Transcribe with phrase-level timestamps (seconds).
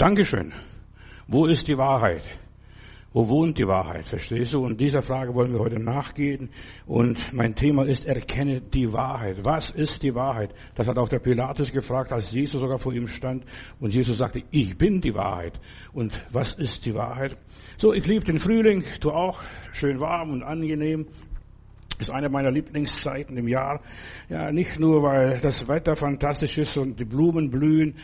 [0.00, 0.54] Dankeschön.
[1.28, 2.22] Wo ist die Wahrheit?
[3.12, 4.06] Wo wohnt die Wahrheit?
[4.06, 4.64] Verstehst du?
[4.64, 6.48] Und dieser Frage wollen wir heute nachgehen.
[6.86, 9.44] Und mein Thema ist, erkenne die Wahrheit.
[9.44, 10.54] Was ist die Wahrheit?
[10.74, 13.44] Das hat auch der Pilatus gefragt, als Jesus sogar vor ihm stand.
[13.78, 15.60] Und Jesus sagte, ich bin die Wahrheit.
[15.92, 17.36] Und was ist die Wahrheit?
[17.76, 19.42] So, ich liebe den Frühling, du auch.
[19.72, 21.08] Schön warm und angenehm
[22.00, 23.80] ist eine meiner Lieblingszeiten im Jahr.
[24.28, 27.94] Ja, nicht nur, weil das Wetter fantastisch ist und die Blumen blühen,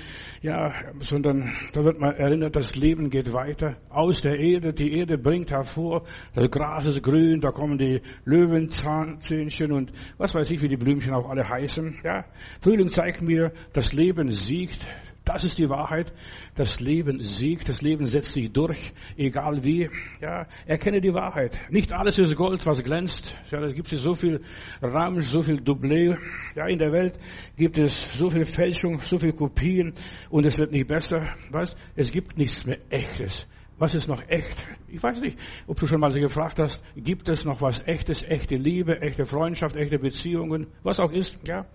[0.43, 3.77] ja, sondern da wird man erinnert, das Leben geht weiter.
[3.89, 9.73] Aus der Erde, die Erde bringt hervor, das Gras ist grün, da kommen die Löwenzähnchen
[9.73, 12.25] und was weiß ich, wie die Blümchen auch alle heißen, ja.
[12.61, 14.87] Frühling zeigt mir, das Leben siegt,
[15.27, 16.13] das ist die Wahrheit.
[16.55, 19.91] Das Leben siegt, das Leben setzt sich durch, egal wie.
[20.21, 21.59] Ja, erkenne die Wahrheit.
[21.69, 23.37] Nicht alles ist Gold, was glänzt.
[23.51, 24.41] Ja, es gibt so viel
[24.81, 26.17] Ramsch, so viel Doublé.
[26.55, 27.19] Ja, in der Welt
[27.57, 29.95] gibt es so viel Fälschung, so viel Kopien
[30.31, 31.35] und es wird nicht besser.
[31.51, 31.77] Was?
[31.97, 33.47] Es gibt nichts mehr Echtes.
[33.79, 34.65] Was ist noch echt?
[34.89, 38.55] Ich weiß nicht, ob du schon mal gefragt hast, gibt es noch was Echtes, echte
[38.55, 41.67] Liebe, echte Freundschaft, echte Beziehungen, was auch ist, ja?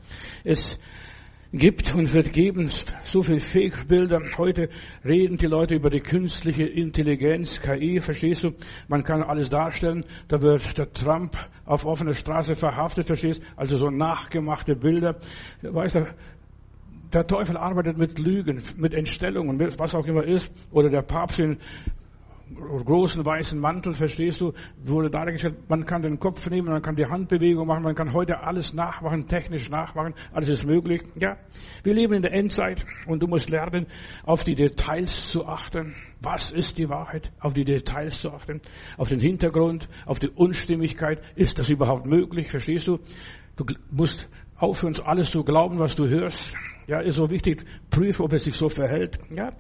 [0.44, 0.80] Es,
[1.54, 2.70] gibt und wird geben.
[3.04, 4.22] So viel Fake-Bilder.
[4.38, 4.70] Heute
[5.04, 8.52] reden die Leute über die künstliche Intelligenz, KI, verstehst du?
[8.88, 10.06] Man kann alles darstellen.
[10.28, 13.46] Da wird der Trump auf offener Straße verhaftet, verstehst du?
[13.58, 15.20] Also so nachgemachte Bilder.
[15.62, 16.08] Weißt du,
[17.14, 20.52] der Teufel arbeitet mit Lügen, mit Entstellungen, was auch immer ist.
[20.72, 21.58] Oder der Papst in
[22.56, 27.06] großen weißen Mantel, verstehst du, wurde dargestellt, man kann den Kopf nehmen, man kann die
[27.06, 31.38] Handbewegung machen, man kann heute alles nachmachen, technisch nachmachen, alles ist möglich, ja.
[31.84, 33.88] Wir leben in der Endzeit und du musst lernen,
[34.24, 35.96] auf die Details zu achten.
[36.22, 37.32] Was ist die Wahrheit?
[37.40, 38.62] Auf die Details zu achten,
[38.98, 41.22] auf den Hintergrund, auf die Unstimmigkeit.
[41.36, 42.50] Ist das überhaupt möglich?
[42.50, 43.00] Verstehst du?
[43.56, 46.54] Du musst aufhören, alles zu glauben, was du hörst.
[46.88, 47.66] Ja, ist so wichtig.
[47.92, 49.20] Prüfe, ob es sich so verhält.
[49.30, 49.52] Ja,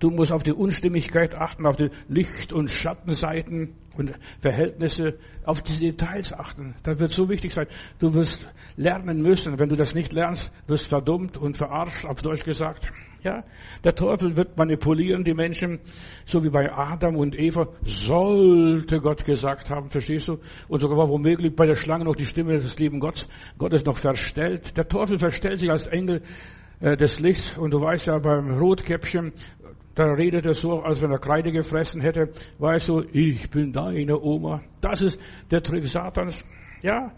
[0.00, 5.78] du musst auf die Unstimmigkeit achten, auf die Licht- und Schattenseiten und Verhältnisse, auf die
[5.78, 6.74] Details achten.
[6.82, 7.66] Das wird so wichtig sein.
[8.00, 9.58] Du wirst lernen müssen.
[9.58, 12.88] Wenn du das nicht lernst, wirst verdummt und verarscht, auf Deutsch gesagt.
[13.22, 13.42] Ja,
[13.82, 15.80] der Teufel wird manipulieren, die Menschen,
[16.26, 20.40] so wie bei Adam und Eva, sollte Gott gesagt haben, verstehst du?
[20.68, 23.26] Und sogar war womöglich bei der Schlange noch die Stimme des lieben Gottes.
[23.56, 24.76] Gott ist noch verstellt.
[24.76, 26.20] Der Teufel verstellt sich als Engel
[26.80, 27.56] des Lichts.
[27.58, 29.32] Und du weißt ja, beim Rotkäppchen,
[29.94, 32.32] da redet er so, als wenn er Kreide gefressen hätte.
[32.58, 34.62] Weißt du, ich bin deine Oma.
[34.80, 35.20] Das ist
[35.50, 36.44] der Trick Satans.
[36.82, 37.12] Ja.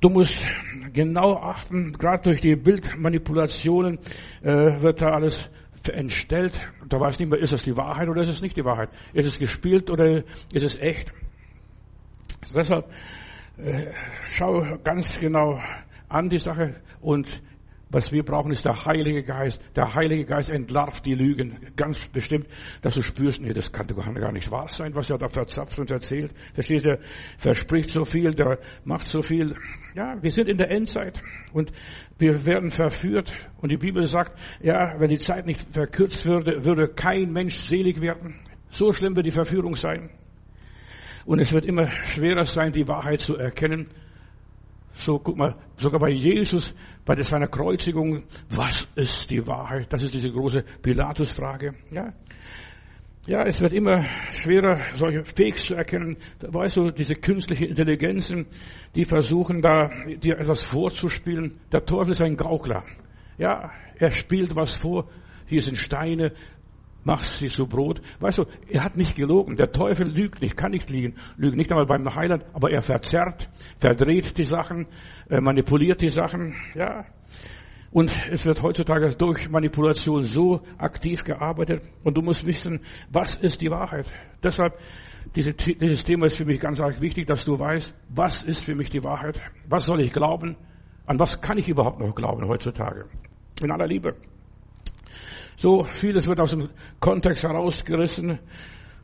[0.00, 0.44] Du musst
[0.92, 3.98] genau achten, gerade durch die Bildmanipulationen
[4.42, 5.48] äh, wird da alles
[5.92, 6.58] entstellt.
[6.88, 8.90] Da weiß nicht mehr, ist es die Wahrheit oder ist es nicht die Wahrheit?
[9.12, 11.12] Ist es gespielt oder ist es echt?
[12.54, 12.90] Deshalb
[13.58, 13.92] äh,
[14.26, 15.60] schau ganz genau
[16.08, 17.28] an die Sache und
[17.92, 19.60] was wir brauchen, ist der Heilige Geist.
[19.76, 22.46] Der Heilige Geist entlarvt die Lügen ganz bestimmt,
[22.80, 25.90] dass du spürst, nee, das kann gar nicht wahr sein, was er da verzapft und
[25.90, 26.32] erzählt.
[26.54, 26.98] Verstehst du,
[27.36, 29.54] verspricht so viel, der macht so viel.
[29.94, 31.70] Ja, wir sind in der Endzeit und
[32.18, 33.32] wir werden verführt.
[33.58, 38.00] Und die Bibel sagt, ja, wenn die Zeit nicht verkürzt würde, würde kein Mensch selig
[38.00, 38.40] werden.
[38.70, 40.08] So schlimm wird die Verführung sein.
[41.24, 43.88] Und es wird immer schwerer sein, die Wahrheit zu erkennen.
[44.94, 49.92] So, guck mal, sogar bei Jesus, bei seiner Kreuzigung, was ist die Wahrheit?
[49.92, 51.74] Das ist diese große Pilatus-Frage.
[51.90, 52.12] Ja.
[53.24, 56.16] Ja, es wird immer schwerer, solche Fakes zu erkennen.
[56.40, 58.46] Weißt du, diese künstlichen Intelligenzen,
[58.96, 61.54] die versuchen da, dir etwas vorzuspielen.
[61.70, 62.84] Der Teufel ist ein Gaukler.
[63.38, 65.08] Ja, er spielt was vor.
[65.46, 66.32] Hier sind Steine,
[67.04, 68.00] mach sie zu Brot.
[68.20, 69.56] Weißt du, er hat nicht gelogen.
[69.56, 71.16] Der Teufel lügt nicht, kann nicht liegen.
[71.36, 73.48] Lügt nicht einmal beim Heiland, aber er verzerrt,
[73.78, 74.86] verdreht die Sachen,
[75.28, 77.04] manipuliert die Sachen, ja.
[77.92, 81.82] Und es wird heutzutage durch Manipulation so aktiv gearbeitet.
[82.02, 82.80] Und du musst wissen,
[83.10, 84.06] was ist die Wahrheit.
[84.42, 84.78] Deshalb,
[85.36, 88.74] diese, dieses Thema ist für mich ganz arg wichtig, dass du weißt, was ist für
[88.74, 89.40] mich die Wahrheit?
[89.68, 90.56] Was soll ich glauben?
[91.04, 93.10] An was kann ich überhaupt noch glauben heutzutage?
[93.60, 94.16] In aller Liebe.
[95.56, 98.38] So vieles wird aus dem Kontext herausgerissen.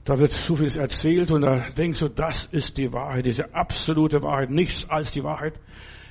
[0.05, 4.23] Da wird so vieles erzählt und da denkst du, das ist die Wahrheit, diese absolute
[4.23, 5.61] Wahrheit, nichts als die Wahrheit.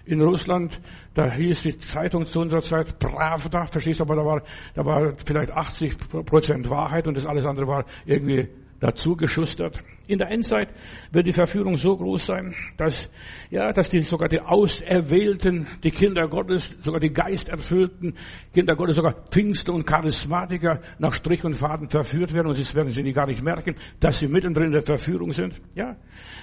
[0.05, 0.79] In Russland,
[1.15, 4.43] da hieß die Zeitung zu unserer Zeit Pravda, verstehst du, aber da war,
[4.75, 8.47] da war vielleicht 80 Prozent Wahrheit und das alles andere war irgendwie
[8.79, 9.81] dazu geschustert.
[10.07, 10.69] In der Endzeit
[11.11, 13.09] wird die Verführung so groß sein, dass,
[13.49, 18.15] ja, dass die, sogar die Auserwählten, die Kinder Gottes, sogar die geisterfüllten
[18.53, 22.89] Kinder Gottes, sogar Pfingster und Charismatiker nach Strich und Faden verführt werden und sie werden
[22.89, 25.61] sie gar nicht merken, dass sie mittendrin in der Verführung sind.
[25.75, 25.97] Ja.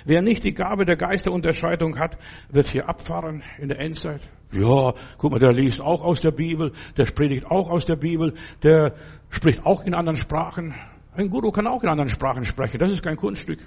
[0.04, 2.18] Wer nicht die Gabe der Geisterunterscheidung hat,
[2.50, 4.20] wird hier abfahren in der Endzeit.
[4.52, 8.34] Ja, guck mal, der liest auch aus der Bibel, der predigt auch aus der Bibel,
[8.62, 8.94] der
[9.30, 10.74] spricht auch in anderen Sprachen.
[11.16, 12.78] Ein Guru kann auch in anderen Sprachen sprechen.
[12.78, 13.60] Das ist kein Kunststück.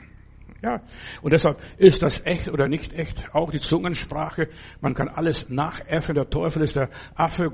[0.61, 0.81] Ja.
[1.21, 3.33] Und deshalb ist das echt oder nicht echt.
[3.33, 4.49] Auch die Zungensprache.
[4.81, 6.15] Man kann alles nachäffen.
[6.15, 7.49] Der Teufel ist der Affe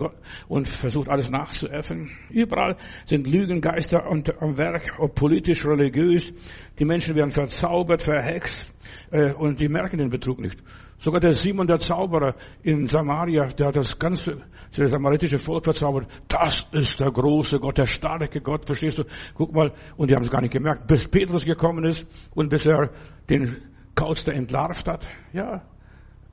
[0.47, 2.11] und versucht alles nachzuäffen.
[2.29, 6.33] Überall sind Lügengeister am Werk, ob politisch, religiös.
[6.79, 8.73] Die Menschen werden verzaubert, verhext,
[9.11, 10.57] äh, und die merken den Betrug nicht.
[11.03, 14.37] Sogar der Simon der Zauberer in Samaria, der hat das ganze
[14.73, 16.07] das samaritische Volk verzaubert.
[16.29, 19.03] Das ist der große Gott, der starke Gott, verstehst du?
[19.33, 22.65] Guck mal, und die haben es gar nicht gemerkt, bis Petrus gekommen ist und bis
[22.65, 22.89] er
[23.29, 23.57] den
[23.93, 25.05] Kauz entlarvt hat.
[25.33, 25.63] Ja.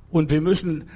[0.08, 0.88] Und wir müssen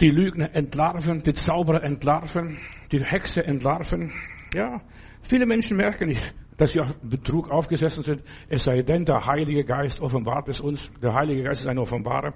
[0.00, 2.56] die Lügner entlarven, die Zauberer entlarven,
[2.92, 4.12] die Hexe entlarven.
[4.54, 4.80] Ja.
[5.22, 9.64] Viele Menschen merken nicht, dass sie auf Betrug aufgesessen sind, es sei denn, der Heilige
[9.64, 10.92] Geist offenbart es uns.
[11.02, 12.34] Der Heilige Geist ist ein Offenbarer.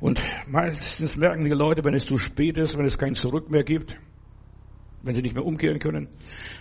[0.00, 3.64] Und meistens merken die Leute, wenn es zu spät ist, wenn es kein Zurück mehr
[3.64, 3.96] gibt,
[5.02, 6.08] wenn sie nicht mehr umkehren können.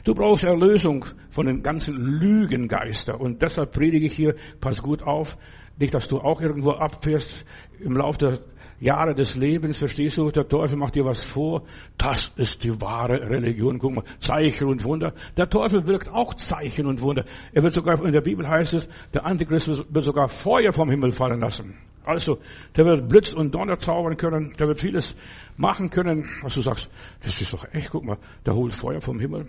[0.04, 3.20] Du brauchst Erlösung von den ganzen Lügengeister.
[3.20, 5.38] Und deshalb predige ich hier, pass gut auf,
[5.78, 7.46] nicht, dass du auch irgendwo abfährst
[7.80, 8.40] im Laufe der
[8.80, 10.30] Jahre des Lebens, verstehst du?
[10.30, 11.64] Der Teufel macht dir was vor.
[11.98, 13.80] Das ist die wahre Religion.
[13.80, 15.14] Guck mal, Zeichen und Wunder.
[15.38, 17.24] Der Teufel wirkt auch Zeichen und Wunder.
[17.54, 21.12] Er wird sogar, in der Bibel heißt es, der Antichrist wird sogar Feuer vom Himmel
[21.14, 21.78] fallen lassen.
[22.06, 22.40] Also,
[22.76, 25.16] der wird Blitz und Donner zaubern können, der wird vieles
[25.58, 26.90] machen können, was du sagst,
[27.22, 29.48] das ist doch echt, guck mal, der holt Feuer vom Himmel.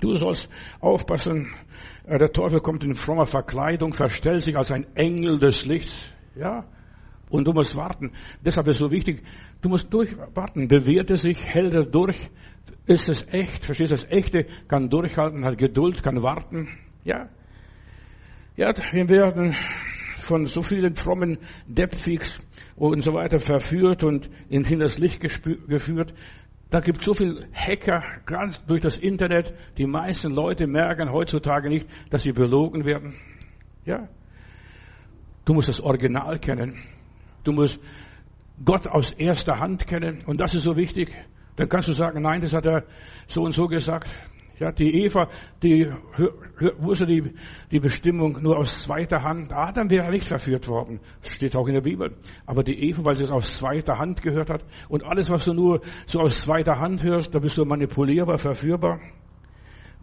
[0.00, 0.48] Du sollst
[0.80, 1.48] aufpassen,
[2.06, 6.00] äh, der Teufel kommt in frommer Verkleidung, verstellt sich als ein Engel des Lichts,
[6.34, 6.64] ja,
[7.30, 8.12] und du musst warten.
[8.44, 9.22] Deshalb ist es so wichtig,
[9.62, 12.18] du musst durchwarten, bewährt er sich, hält er durch,
[12.86, 16.68] ist es echt, verstehst du, das Echte kann durchhalten, hat Geduld, kann warten,
[17.04, 17.28] ja.
[18.56, 19.56] Ja, wir werden
[20.24, 22.40] von so vielen frommen Deppfix
[22.76, 26.14] und so weiter verführt und in hinters Licht geführt.
[26.70, 29.54] Da gibt es so viel Hacker ganz durch das Internet.
[29.78, 33.14] Die meisten Leute merken heutzutage nicht, dass sie belogen werden.
[33.84, 34.08] Ja?
[35.44, 36.82] Du musst das Original kennen.
[37.44, 37.78] Du musst
[38.64, 40.18] Gott aus erster Hand kennen.
[40.26, 41.12] Und das ist so wichtig.
[41.56, 42.84] Dann kannst du sagen, nein, das hat er
[43.28, 44.08] so und so gesagt.
[44.58, 45.28] Ja, die Eva,
[45.62, 45.90] die
[46.78, 47.34] wusste die,
[47.72, 49.52] die Bestimmung nur aus zweiter Hand.
[49.52, 51.00] Adam wäre nicht verführt worden.
[51.22, 52.16] Das steht auch in der Bibel.
[52.46, 54.64] Aber die Eva, weil sie es aus zweiter Hand gehört hat.
[54.88, 59.00] Und alles, was du nur so aus zweiter Hand hörst, da bist du manipulierbar, verführbar.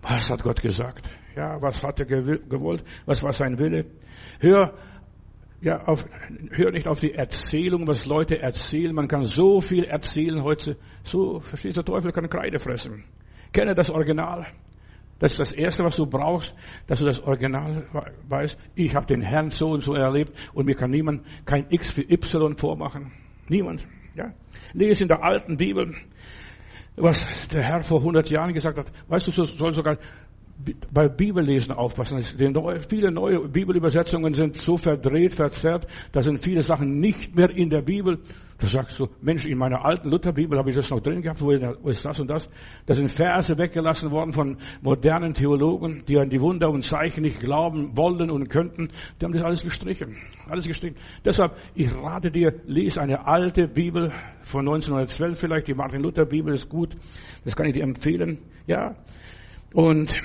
[0.02, 1.10] Was hat Gott gesagt?
[1.36, 2.84] Ja, was hat er gewollt?
[3.06, 3.86] Was war sein Wille?
[4.40, 4.74] Hör,
[5.62, 6.04] ja, auf,
[6.50, 8.94] hör nicht auf die Erzählung, was Leute erzählen.
[8.94, 10.76] Man kann so viel erzählen heute.
[11.04, 13.06] So, verstehst du, der Teufel kann Kreide fressen.
[13.52, 14.48] Kenne das Original.
[15.20, 16.56] Das ist das Erste, was du brauchst,
[16.88, 17.86] dass du das Original
[18.28, 18.58] weißt.
[18.74, 22.02] Ich habe den Herrn so und so erlebt und mir kann niemand kein X für
[22.02, 23.12] Y vormachen.
[23.48, 23.86] Niemand.
[24.16, 24.34] Ja?
[24.74, 25.94] Lese in der alten Bibel,
[26.96, 28.92] was der Herr vor 100 Jahren gesagt hat.
[29.10, 29.98] Weißt du, soll sogar
[30.92, 32.22] bei Bibellesen aufpassen.
[32.22, 37.82] Viele neue Bibelübersetzungen sind so verdreht, verzerrt, da sind viele Sachen nicht mehr in der
[37.82, 38.20] Bibel.
[38.62, 41.50] Da sagst du, Mensch, in meiner alten Lutherbibel habe ich das noch drin gehabt, wo
[41.50, 42.48] ist das und das?
[42.86, 47.40] Da sind Verse weggelassen worden von modernen Theologen, die an die Wunder und Zeichen nicht
[47.40, 48.90] glauben wollen und könnten.
[49.20, 50.16] Die haben das alles gestrichen.
[50.48, 50.96] Alles gestrichen.
[51.26, 54.12] Deshalb, ich rate dir, lese eine alte Bibel
[54.44, 56.96] von 1912 vielleicht, die Martin Luther Bibel ist gut.
[57.44, 58.38] Das kann ich dir empfehlen.
[58.68, 58.96] Ja.
[59.74, 60.22] Und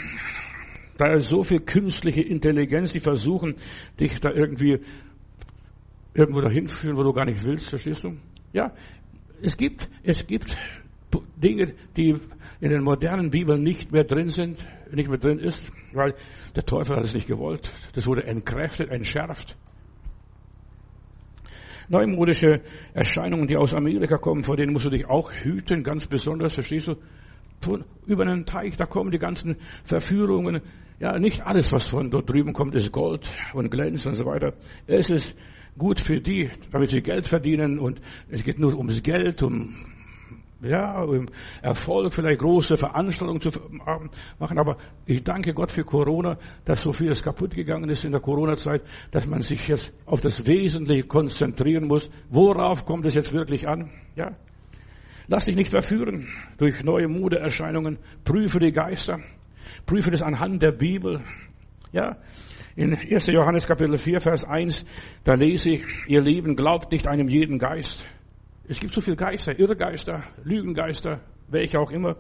[0.99, 3.57] da ist so viel künstliche Intelligenz, die versuchen,
[4.01, 4.81] dich da irgendwie
[6.15, 8.17] irgendwo dahin führen, wo du gar nicht willst, verstehst du?
[8.53, 8.73] Ja,
[9.43, 10.57] es gibt, es gibt
[11.37, 12.17] Dinge, die
[12.61, 16.15] in den modernen Bibeln nicht mehr drin sind, nicht mehr drin ist, weil
[16.55, 17.71] der Teufel hat es nicht gewollt.
[17.95, 19.57] Das wurde entkräftet, entschärft.
[21.89, 22.63] Neumodische
[22.95, 26.89] Erscheinungen, die aus Amerika kommen, vor denen musst du dich auch hüten, ganz besonders, verstehst
[26.89, 26.97] du?
[27.61, 30.61] Von, über einen Teich, da kommen die ganzen Verführungen.
[30.99, 34.55] Ja, nicht alles, was von dort drüben kommt, ist Gold und glänzt und so weiter.
[34.87, 35.37] Es ist
[35.77, 39.75] gut für die, damit sie Geld verdienen und es geht nur ums Geld, um
[40.63, 41.27] ja, um
[41.63, 43.51] Erfolg, vielleicht große Veranstaltungen zu
[44.39, 44.59] machen.
[44.59, 48.83] Aber ich danke Gott für Corona, dass so vieles kaputt gegangen ist in der Corona-Zeit,
[49.11, 52.09] dass man sich jetzt auf das Wesentliche konzentrieren muss.
[52.31, 53.91] Worauf kommt es jetzt wirklich an?
[54.15, 54.33] Ja.
[55.29, 56.29] Lass dich nicht verführen
[56.59, 57.99] durch neue Modeerscheinungen.
[58.25, 59.21] Prüfe die Geister.
[59.85, 61.21] Prüfe das anhand der Bibel.
[61.93, 62.17] Ja.
[62.77, 63.27] In 1.
[63.29, 64.85] Johannes Kapitel 4, Vers 1,
[65.25, 68.07] da lese ich, ihr Lieben, glaubt nicht einem jeden Geist.
[68.69, 72.17] Es gibt so viele Geister, Irrgeister, Lügengeister, welche auch immer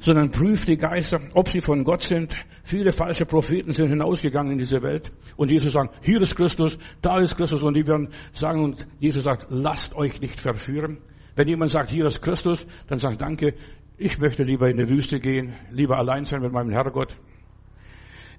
[0.00, 2.34] sondern prüft die Geister, ob sie von Gott sind.
[2.62, 7.18] Viele falsche Propheten sind hinausgegangen in diese Welt und Jesus sagt, hier ist Christus, da
[7.18, 10.98] ist Christus und die werden sagen und Jesus sagt, lasst euch nicht verführen.
[11.38, 13.54] Wenn jemand sagt, hier ist Christus, dann sagt danke,
[13.96, 17.16] ich möchte lieber in die Wüste gehen, lieber allein sein mit meinem Herrgott.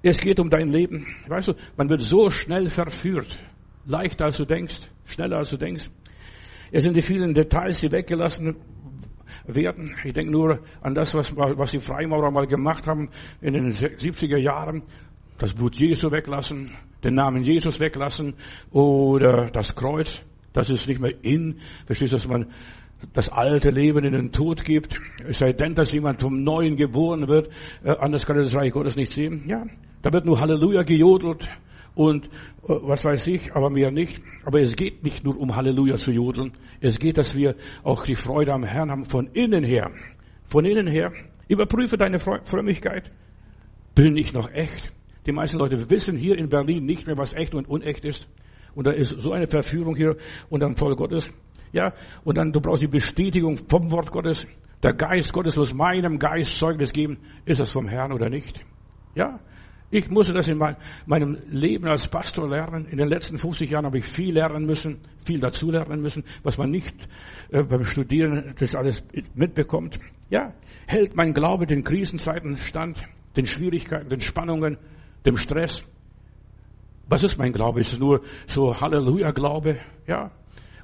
[0.02, 1.06] Es geht um dein Leben.
[1.26, 3.38] Weißt du, man wird so schnell verführt.
[3.86, 5.88] Leichter als du denkst, schneller als du denkst.
[6.72, 8.56] Es sind die vielen Details, die weggelassen
[9.46, 9.96] werden.
[10.04, 13.08] Ich denke nur an das, was, was die Freimaurer mal gemacht haben
[13.40, 14.82] in den 70er Jahren.
[15.38, 16.70] Das Blut Jesu weglassen,
[17.02, 18.34] den Namen Jesus weglassen
[18.70, 20.20] oder das Kreuz.
[20.52, 21.60] Das ist nicht mehr in.
[21.86, 22.52] Verstehst du, dass man
[23.12, 24.98] das alte Leben in den Tod gibt?
[25.26, 27.50] Es sei denn, dass jemand vom Neuen geboren wird.
[27.82, 29.44] Äh, anders kann er das Reich Gottes nicht sehen.
[29.46, 29.64] Ja,
[30.02, 31.48] da wird nur Halleluja gejodelt
[31.94, 32.28] und äh,
[32.66, 34.22] was weiß ich, aber mehr nicht.
[34.44, 36.52] Aber es geht nicht nur um Halleluja zu jodeln.
[36.80, 39.90] Es geht, dass wir auch die Freude am Herrn haben von innen her.
[40.46, 41.12] Von innen her.
[41.48, 43.10] Überprüfe deine Frömmigkeit.
[43.94, 44.92] Bin ich noch echt?
[45.26, 48.28] Die meisten Leute wissen hier in Berlin nicht mehr, was echt und unecht ist.
[48.74, 50.16] Und da ist so eine Verführung hier
[50.48, 51.32] und dann voll Gottes.
[51.72, 51.92] Ja,
[52.24, 54.46] und dann du brauchst die Bestätigung vom Wort Gottes.
[54.82, 58.60] Der Geist Gottes muss meinem Geist Zeugnis geben, ist das vom Herrn oder nicht.
[59.14, 59.40] Ja,
[59.92, 60.58] ich musste das in
[61.06, 62.86] meinem Leben als Pastor lernen.
[62.86, 66.58] In den letzten 50 Jahren habe ich viel lernen müssen, viel dazu lernen müssen, was
[66.58, 66.94] man nicht
[67.50, 69.98] äh, beim Studieren das alles mitbekommt.
[70.28, 70.54] Ja,
[70.86, 73.02] hält mein Glaube den Krisenzeiten stand,
[73.36, 74.78] den Schwierigkeiten, den Spannungen,
[75.26, 75.84] dem Stress.
[77.08, 77.80] Was ist mein Glaube?
[77.80, 79.80] Ist es nur so Halleluja-Glaube?
[80.06, 80.30] Ja.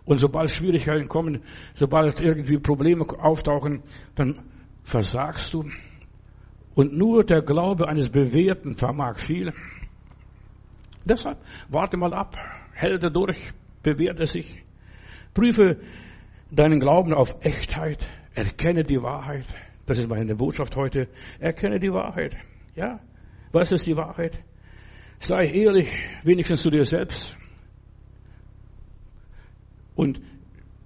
[0.06, 1.42] Und sobald Schwierigkeiten kommen,
[1.74, 3.82] sobald irgendwie Probleme auftauchen,
[4.14, 4.40] dann
[4.84, 5.68] versagst du,
[6.74, 9.52] und nur der Glaube eines Bewährten vermag viel.
[11.04, 12.36] Deshalb warte mal ab,
[12.72, 13.38] hält er durch,
[13.82, 14.62] bewährt er sich.
[15.32, 15.80] Prüfe
[16.50, 19.46] deinen Glauben auf Echtheit, erkenne die Wahrheit.
[19.86, 21.08] Das ist meine Botschaft heute.
[21.38, 22.36] Erkenne die Wahrheit.
[22.74, 23.00] Ja?
[23.52, 24.38] Was ist die Wahrheit?
[25.18, 25.88] Sei ehrlich,
[26.24, 27.36] wenigstens zu dir selbst.
[29.96, 30.20] Und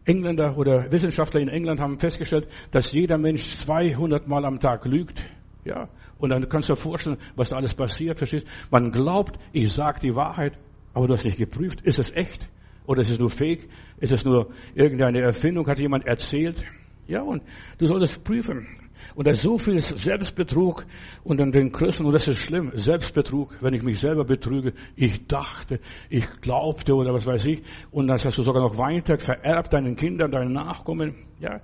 [0.07, 5.23] Engländer oder Wissenschaftler in England haben festgestellt, dass jeder Mensch 200 Mal am Tag lügt.
[5.64, 8.47] Ja, und dann kannst du dir vorstellen, was da alles passiert, verstehst?
[8.71, 10.59] Man glaubt, ich sage die Wahrheit,
[10.95, 12.49] aber du hast nicht geprüft, ist es echt?
[12.87, 13.69] Oder ist es nur fake?
[13.99, 15.67] Ist es nur irgendeine Erfindung?
[15.67, 16.64] Hat jemand erzählt?
[17.07, 17.43] Ja, und
[17.79, 18.67] du solltest prüfen.
[19.14, 20.87] Und da ist so viel Selbstbetrug
[21.25, 25.80] dann den Christen, und das ist schlimm, Selbstbetrug, wenn ich mich selber betrüge, ich dachte,
[26.09, 29.97] ich glaubte oder was weiß ich, und dann hast du sogar noch weiter vererbt deinen
[29.97, 31.61] Kindern, deinen Nachkommen, ja.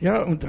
[0.00, 0.46] Ja, und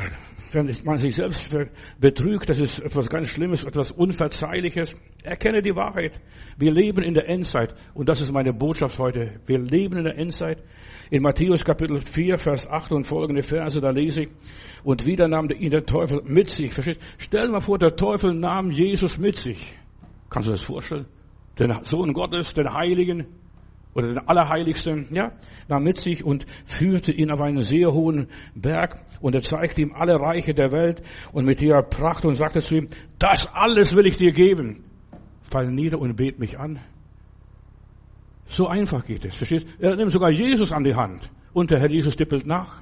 [0.52, 1.56] wenn man sich selbst
[2.00, 4.96] betrügt, das ist etwas ganz Schlimmes, etwas Unverzeihliches.
[5.24, 6.20] Erkenne die Wahrheit.
[6.58, 7.74] Wir leben in der Endzeit.
[7.94, 9.40] Und das ist meine Botschaft heute.
[9.46, 10.64] Wir leben in der Endzeit.
[11.10, 14.30] In Matthäus Kapitel 4, Vers 8 und folgende Verse, da lese ich,
[14.84, 16.72] und wieder nahm ihn der Teufel mit sich.
[16.72, 17.02] Verstehst?
[17.18, 19.76] Stell dir mal vor, der Teufel nahm Jesus mit sich.
[20.30, 21.08] Kannst du das vorstellen?
[21.58, 23.26] Den Sohn Gottes, den Heiligen,
[24.00, 25.32] oder den Allerheiligsten, ja,
[25.68, 29.94] nahm mit sich und führte ihn auf einen sehr hohen Berg und er zeigte ihm
[29.94, 31.02] alle Reiche der Welt
[31.32, 32.90] und mit ihrer Pracht und sagte zu ihm,
[33.20, 34.84] das alles will ich dir geben.
[35.50, 36.80] Fall nieder und bet mich an.
[38.48, 39.68] So einfach geht es, verstehst?
[39.80, 42.82] Er nimmt sogar Jesus an die Hand und der Herr Jesus dippelt nach.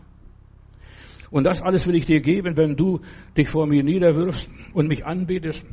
[1.29, 3.01] Und das alles will ich dir geben, wenn du
[3.35, 5.65] dich vor mir niederwirfst und mich anbetest.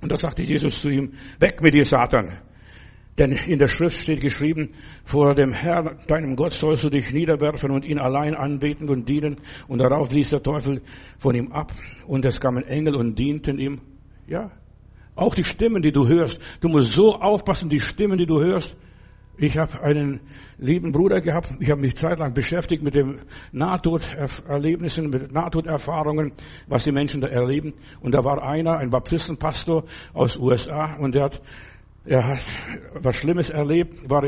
[0.00, 2.38] Und da sagte Jesus zu ihm, weg mit dir, Satan.
[3.20, 4.70] Denn in der Schrift steht geschrieben,
[5.04, 9.36] vor dem Herrn, deinem Gott, sollst du dich niederwerfen und ihn allein anbeten und dienen.
[9.68, 10.80] Und darauf ließ der Teufel
[11.18, 11.70] von ihm ab.
[12.06, 13.82] Und es kamen Engel und dienten ihm.
[14.26, 14.50] Ja.
[15.16, 16.40] Auch die Stimmen, die du hörst.
[16.60, 18.74] Du musst so aufpassen, die Stimmen, die du hörst.
[19.36, 20.20] Ich habe einen
[20.56, 21.52] lieben Bruder gehabt.
[21.60, 23.20] Ich habe mich zeitlang beschäftigt mit den
[23.52, 26.32] Nahtoderlebnissen, mit Nahtoderfahrungen,
[26.68, 27.74] was die Menschen da erleben.
[28.00, 29.84] Und da war einer, ein Baptistenpastor
[30.14, 31.42] aus USA, und der hat
[32.04, 32.40] er hat
[32.94, 34.22] was Schlimmes erlebt, war,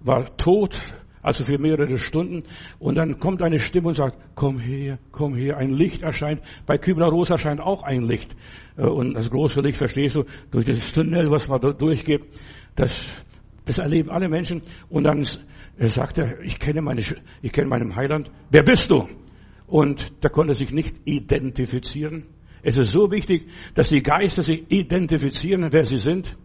[0.00, 0.78] war tot,
[1.22, 2.44] also für mehrere Stunden.
[2.78, 6.40] Und dann kommt eine Stimme und sagt, komm her, komm her, ein Licht erscheint.
[6.66, 8.36] Bei Kübler-Ross erscheint auch ein Licht.
[8.76, 12.22] Äh, und das große Licht, verstehst du, durch das Tunnel, was man da durchgeht,
[12.76, 13.24] das,
[13.64, 14.62] das erleben alle Menschen.
[14.88, 15.26] Und dann
[15.78, 17.02] sagt er, ich kenne meine,
[17.42, 18.30] ich kenne meinen Heiland.
[18.50, 19.08] Wer bist du?
[19.66, 22.26] Und der konnte sich nicht identifizieren.
[22.62, 26.36] Es ist so wichtig, dass die Geister sich identifizieren, wer sie sind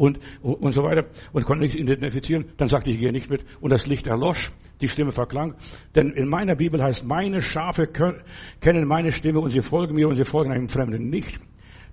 [0.00, 2.46] und, und so weiter und konnte nichts identifizieren.
[2.56, 5.54] Dann sagte ich, ich gehe nicht mit und das Licht erlosch, die Stimme verklang.
[5.94, 10.16] Denn in meiner Bibel heißt, meine Schafe kennen meine Stimme und sie folgen mir und
[10.16, 11.38] sie folgen einem Fremden nicht.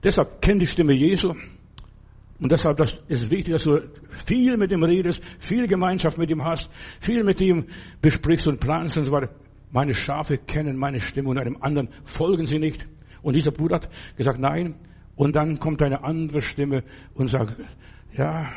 [0.02, 1.34] Deshalb kenn die Stimme Jesu.
[2.40, 6.46] Und deshalb das ist wichtig, dass du viel mit ihm redest, viel Gemeinschaft mit ihm
[6.46, 6.70] hast,
[7.02, 7.66] viel mit ihm
[8.02, 9.32] besprichst und planst und so weiter.
[9.72, 12.88] Meine Schafe kennen meine Stimme und einem anderen folgen sie nicht.
[13.22, 14.76] Und dieser Bruder hat gesagt, nein.
[15.18, 16.84] Und dann kommt eine andere Stimme
[17.16, 17.56] und sagt,
[18.18, 18.50] ja,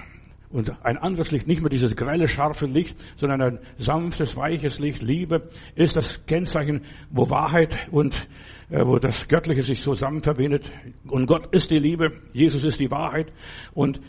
[0.51, 5.03] und ein anderes Licht, nicht mehr dieses grelle, scharfe Licht, sondern ein sanftes, weiches Licht,
[5.03, 8.29] Liebe, ist das Kennzeichen, wo Wahrheit und
[8.69, 10.73] äh, wo das Göttliche sich zusammen verbindet.
[11.07, 13.33] Und Gott ist die Liebe, Jesus ist die Wahrheit.
[13.75, 14.01] Und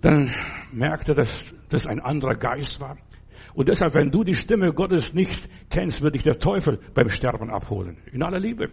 [0.00, 0.32] dann
[0.70, 2.96] merkte er, dass das ein anderer Geist war.
[3.54, 7.50] Und deshalb, wenn du die Stimme Gottes nicht kennst, wird dich der Teufel beim Sterben
[7.50, 7.96] abholen.
[8.12, 8.70] In aller Liebe.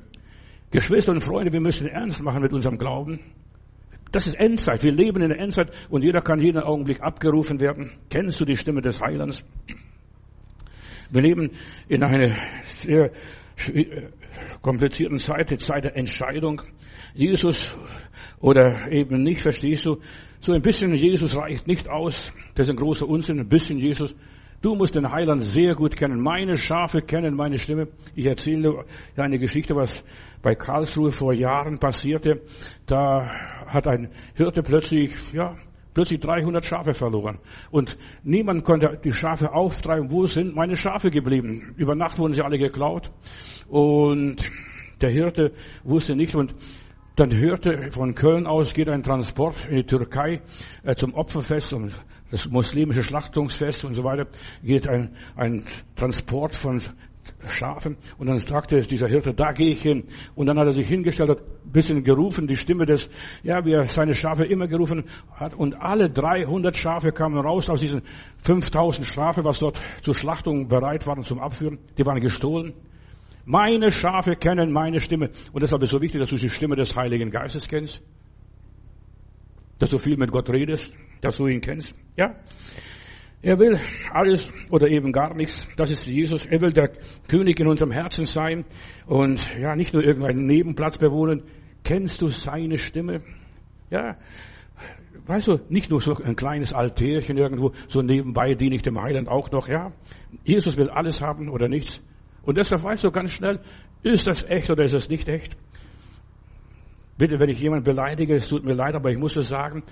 [0.70, 3.20] Geschwister und Freunde, wir müssen ernst machen mit unserem Glauben.
[4.12, 4.84] Das ist Endzeit.
[4.84, 7.92] Wir leben in der Endzeit und jeder kann jeden Augenblick abgerufen werden.
[8.10, 9.44] Kennst du die Stimme des Heilands?
[11.10, 11.52] Wir leben
[11.88, 13.12] in einer sehr
[14.62, 16.62] komplizierten Zeit, die Zeit der Entscheidung.
[17.14, 17.76] Jesus
[18.40, 20.00] oder eben nicht, verstehst du?
[20.40, 22.32] So ein bisschen Jesus reicht nicht aus.
[22.56, 24.16] Das ist ein großer Unsinn, ein bisschen Jesus.
[24.62, 26.22] Du musst den Heiland sehr gut kennen.
[26.22, 27.88] Meine Schafe kennen meine Stimme.
[28.14, 28.86] Ich erzähle
[29.18, 30.04] eine Geschichte, was
[30.44, 32.42] bei Karlsruhe vor Jahren passierte.
[32.86, 33.28] Da
[33.66, 35.56] hat ein Hirte plötzlich, ja,
[35.96, 37.40] plötzlich 300 Schafe verloren.
[37.72, 40.12] Und niemand konnte die Schafe auftreiben.
[40.12, 41.74] Wo sind meine Schafe geblieben?
[41.78, 43.12] Über Nacht wurden sie alle geklaut.
[43.68, 44.46] Und
[45.02, 45.54] der Hirte
[45.84, 46.54] wusste nicht und
[47.16, 50.42] dann hörte von Köln aus geht ein Transport in die Türkei
[50.84, 51.94] äh, zum Opferfest und
[52.32, 54.28] das muslimische Schlachtungsfest und so weiter,
[54.64, 56.82] geht ein, ein Transport von
[57.48, 57.98] Schafen.
[58.18, 60.06] Und dann sagte dieser Hirte, da gehe ich hin.
[60.34, 63.10] Und dann hat er sich hingestellt, hat ein bisschen gerufen, die Stimme des,
[63.44, 65.54] ja, wie er seine Schafe immer gerufen hat.
[65.54, 68.02] Und alle 300 Schafe kamen raus aus diesen
[68.44, 71.80] 5000 Schafe, was dort zur Schlachtung bereit waren zum Abführen.
[71.98, 72.74] Die waren gestohlen.
[73.44, 75.32] Meine Schafe kennen meine Stimme.
[75.52, 78.02] Und deshalb ist es so wichtig, dass du die Stimme des Heiligen Geistes kennst.
[79.80, 81.96] Dass du viel mit Gott redest dass du ihn kennst.
[82.18, 82.36] Ja?
[83.44, 83.80] Er will
[84.12, 85.68] alles oder eben gar nichts.
[85.76, 86.46] Das ist Jesus.
[86.46, 86.92] Er will der
[87.28, 88.66] König in unserem Herzen sein
[89.08, 91.44] und ja, nicht nur irgendeinen Nebenplatz bewohnen.
[91.84, 93.24] Kennst du seine Stimme?
[93.90, 94.18] Ja.
[95.26, 99.28] Weißt du, nicht nur so ein kleines Altärchen irgendwo, so nebenbei diene ich dem Heiland
[99.28, 99.92] auch noch, ja.
[100.44, 102.00] Jesus will alles haben oder nichts.
[102.44, 103.60] Und deshalb weißt du ganz schnell,
[104.04, 105.56] ist das echt oder ist es nicht echt?
[107.22, 109.84] Bitte, wenn ich jemanden beleidige, es tut mir leid, aber ich muss es sagen,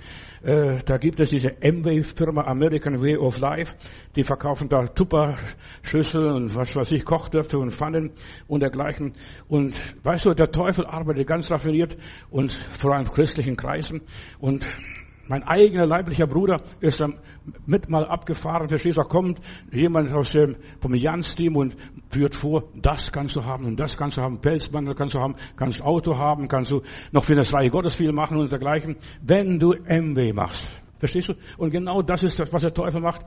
[0.42, 3.76] äh, da gibt es diese M-Way-Firma American Way of Life,
[4.16, 8.14] die verkaufen da Tupper-Schüsseln und was weiß ich, Kochtöpfe und Pfannen
[8.48, 9.14] und dergleichen.
[9.48, 11.96] Und weißt du, der Teufel arbeitet ganz raffiniert
[12.32, 14.02] und vor allem christlichen Kreisen
[14.40, 14.66] und
[15.30, 17.20] mein eigener leiblicher Bruder ist dann
[17.66, 19.40] mit mal abgefahren, verstehst du, da kommt
[19.72, 21.78] jemand aus dem, vom Jans-Team und
[22.10, 25.36] führt vor, das kannst du haben und das kannst du haben, Pelzmangel kannst du haben,
[25.56, 29.60] kannst Auto haben, kannst du noch für das Reich Gottes viel machen und dergleichen, wenn
[29.60, 30.68] du MW machst.
[30.98, 31.34] Verstehst du?
[31.58, 33.22] Und genau das ist das, was der Teufel macht.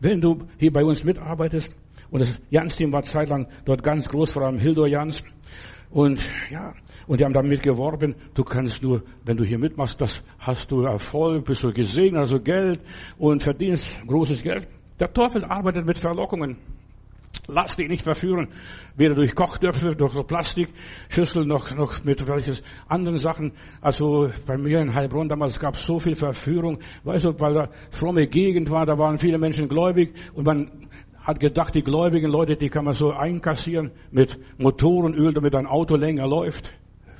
[0.00, 1.74] Wenn du hier bei uns mitarbeitest,
[2.10, 5.22] und das Jans-Team war zeitlang dort ganz groß, vor allem Hildor Jans,
[5.90, 6.74] und ja,
[7.06, 10.82] und die haben damit geworben, du kannst nur, wenn du hier mitmachst, das hast du
[10.82, 12.80] Erfolg, bist du gesegnet, also Geld
[13.18, 14.68] und verdienst großes Geld.
[14.98, 16.56] Der Teufel arbeitet mit Verlockungen.
[17.48, 18.48] Lass dich nicht verführen,
[18.96, 23.52] weder durch Kochtöpfe, durch Plastikschüsseln, noch, noch mit welches anderen Sachen.
[23.80, 27.68] Also bei mir in Heilbronn damals gab es so viel Verführung, weißt du, weil da
[27.90, 30.88] fromme Gegend war, da waren viele Menschen gläubig und man
[31.26, 35.96] hat gedacht, die gläubigen Leute, die kann man so einkassieren mit Motorenöl, damit ein Auto
[35.96, 36.72] länger läuft.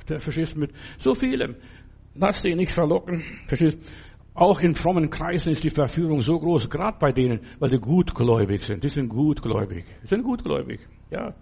[0.07, 1.55] Verstehst du, mit so vielem.
[2.15, 3.23] Lass dich nicht verlocken.
[3.47, 3.77] Verstehst
[4.33, 8.63] Auch in frommen Kreisen ist die Verführung so groß, gerade bei denen, weil die gutgläubig
[8.63, 8.83] sind.
[8.83, 9.85] Die sind gutgläubig.
[10.03, 10.79] Die sind gutgläubig.
[11.09, 11.33] Ja.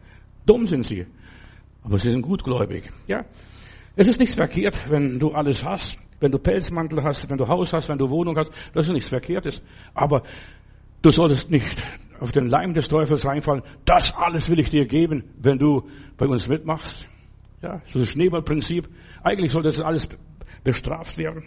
[0.46, 1.06] Dumm sind sie.
[1.84, 2.90] Aber sie sind gutgläubig.
[3.08, 3.26] Ja.
[3.98, 6.00] Es ist nichts verkehrt, wenn du alles hast.
[6.22, 8.52] Wenn du Pelzmantel hast, wenn du Haus hast, wenn du Wohnung hast.
[8.74, 9.62] Das ist nichts Verkehrtes.
[9.94, 10.24] Aber
[11.02, 11.84] du solltest nicht
[12.22, 13.64] auf den Leim des Teufels reinfallen.
[13.84, 17.08] Das alles will ich dir geben, wenn du bei uns mitmachst.
[17.62, 18.90] Ja, so das Schneeballprinzip.
[19.24, 20.10] Eigentlich sollte das alles
[20.64, 21.46] bestraft werden.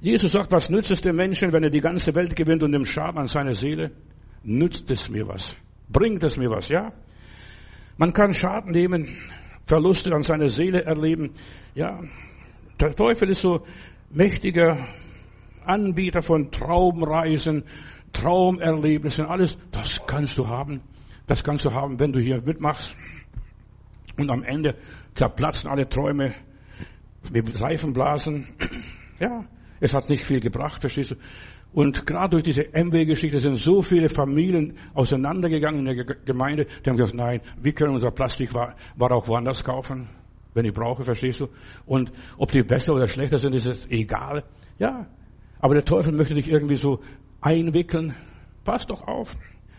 [0.00, 2.84] Jesus sagt, was nützt es dem Menschen, wenn er die ganze Welt gewinnt und dem
[2.84, 3.90] Schaden an seiner Seele?
[4.42, 5.56] Nützt es mir was?
[5.88, 6.68] Bringt es mir was?
[6.68, 6.92] Ja?
[7.96, 9.16] Man kann Schaden nehmen,
[9.66, 11.34] Verluste an seiner Seele erleben.
[11.74, 12.00] Ja,
[12.80, 13.66] der Teufel ist so
[14.10, 14.86] mächtiger
[15.64, 17.64] Anbieter von Traumreisen,
[18.12, 19.58] Traumerlebnissen, alles.
[19.72, 20.80] Das kannst du haben.
[21.26, 22.96] Das kannst du haben, wenn du hier mitmachst.
[24.18, 24.74] Und am Ende
[25.14, 26.34] zerplatzen alle Träume
[27.32, 28.48] mit Seifenblasen.
[29.20, 29.44] Ja,
[29.80, 31.16] es hat nicht viel gebracht, verstehst du?
[31.72, 36.96] Und gerade durch diese MW-Geschichte sind so viele Familien auseinandergegangen in der Gemeinde, die haben
[36.96, 40.08] gesagt, nein, wir können unser Plastik war, auch woanders kaufen,
[40.54, 41.48] wenn ich brauche, verstehst du?
[41.84, 44.44] Und ob die besser oder schlechter sind, ist es egal.
[44.78, 45.08] Ja,
[45.60, 47.00] Aber der Teufel möchte dich irgendwie so
[47.40, 48.14] einwickeln.
[48.64, 49.36] Pass doch auf.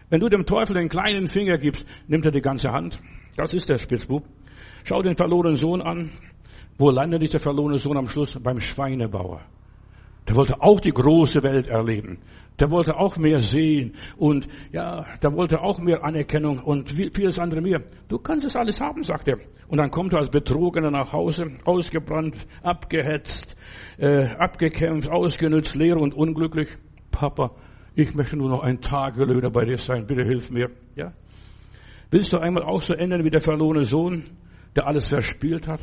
[0.09, 2.99] Wenn du dem Teufel den kleinen Finger gibst, nimmt er die ganze Hand.
[3.35, 4.23] Das ist der Spitzbub.
[4.83, 6.11] Schau den verlorenen Sohn an.
[6.77, 8.37] Wo landet dieser verlorene Sohn am Schluss?
[8.41, 9.41] Beim Schweinebauer.
[10.27, 12.19] Der wollte auch die große Welt erleben.
[12.59, 17.61] Der wollte auch mehr sehen und ja, der wollte auch mehr Anerkennung und vieles andere
[17.61, 17.81] mehr.
[18.09, 19.37] Du kannst es alles haben, sagt er.
[19.69, 23.55] Und dann kommt er als Betrogener nach Hause, ausgebrannt, abgehetzt,
[23.97, 26.69] äh, abgekämpft, ausgenützt, leer und unglücklich.
[27.11, 27.51] Papa,
[27.99, 30.05] ich möchte nur noch ein Tagelöhner bei dir sein.
[30.05, 30.69] Bitte hilf mir.
[30.95, 31.13] Ja?
[32.11, 34.23] Willst du einmal auch so enden wie der verlorene Sohn,
[34.75, 35.81] der alles verspielt hat?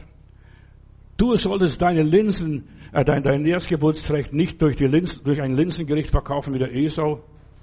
[1.17, 6.11] Du solltest deine Linsen, äh, dein, dein Erstgeburtsrecht nicht durch, die Linsen, durch ein Linsengericht
[6.11, 7.23] verkaufen wie der Esau.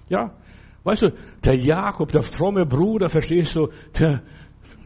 [0.09, 0.33] Ja?
[0.83, 1.13] Weißt du,
[1.43, 4.23] der Jakob, der fromme Bruder, verstehst du, der,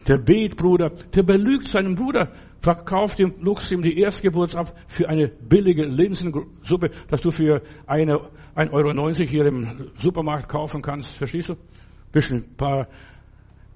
[0.06, 5.28] der Betbruder, der belügt seinen Bruder, verkauft ihm, luchst ihm die Erstgeburt ab für eine
[5.28, 8.20] billige Linsensuppe, dass du für eine,
[8.56, 11.16] 1,90 Euro hier im Supermarkt kaufen kannst.
[11.16, 11.56] Verstehst du?
[12.12, 12.88] Bisschen ein paar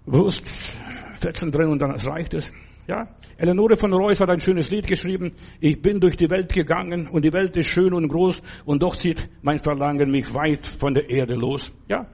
[0.07, 2.53] Wurstfetzen drin und dann reicht es.
[2.87, 3.09] Ja?
[3.37, 5.33] Eleonore von Reuss hat ein schönes Lied geschrieben.
[5.61, 8.97] Ich bin durch die Welt gegangen und die Welt ist schön und groß und doch
[8.97, 11.73] zieht mein Verlangen mich weit von der Erde los.
[11.89, 12.07] Ja?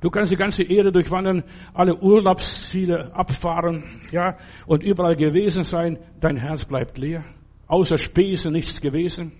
[0.00, 5.98] Du kannst die ganze Erde durchwandern, alle Urlaubsziele abfahren, ja, und überall gewesen sein.
[6.20, 7.24] Dein Herz bleibt leer.
[7.66, 9.32] Außer Späße nichts gewesen.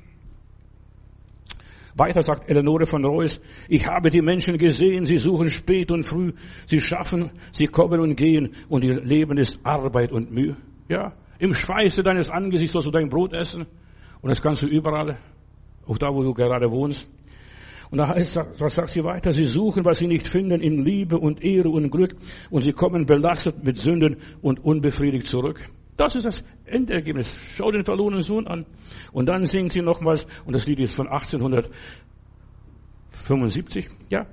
[1.96, 6.32] Weiter sagt Eleonore von Reuss, ich habe die Menschen gesehen, sie suchen spät und früh,
[6.66, 10.56] sie schaffen, sie kommen und gehen und ihr Leben ist Arbeit und Mühe.
[10.88, 13.66] Ja, im Schweiße deines Angesichts sollst du dein Brot essen
[14.20, 15.18] und das kannst du überall,
[15.86, 17.08] auch da, wo du gerade wohnst.
[17.90, 19.32] Und da heißt, was sagt sie weiter?
[19.32, 22.16] Sie suchen, was sie nicht finden, in Liebe und Ehre und Glück
[22.50, 25.66] und sie kommen belastet mit Sünden und unbefriedigt zurück.
[25.96, 27.34] Das ist das Endergebnis.
[27.54, 28.66] Schau den verlorenen Sohn an.
[29.12, 34.26] Und dann singen sie nochmals, und das Lied ist von 1875, ja.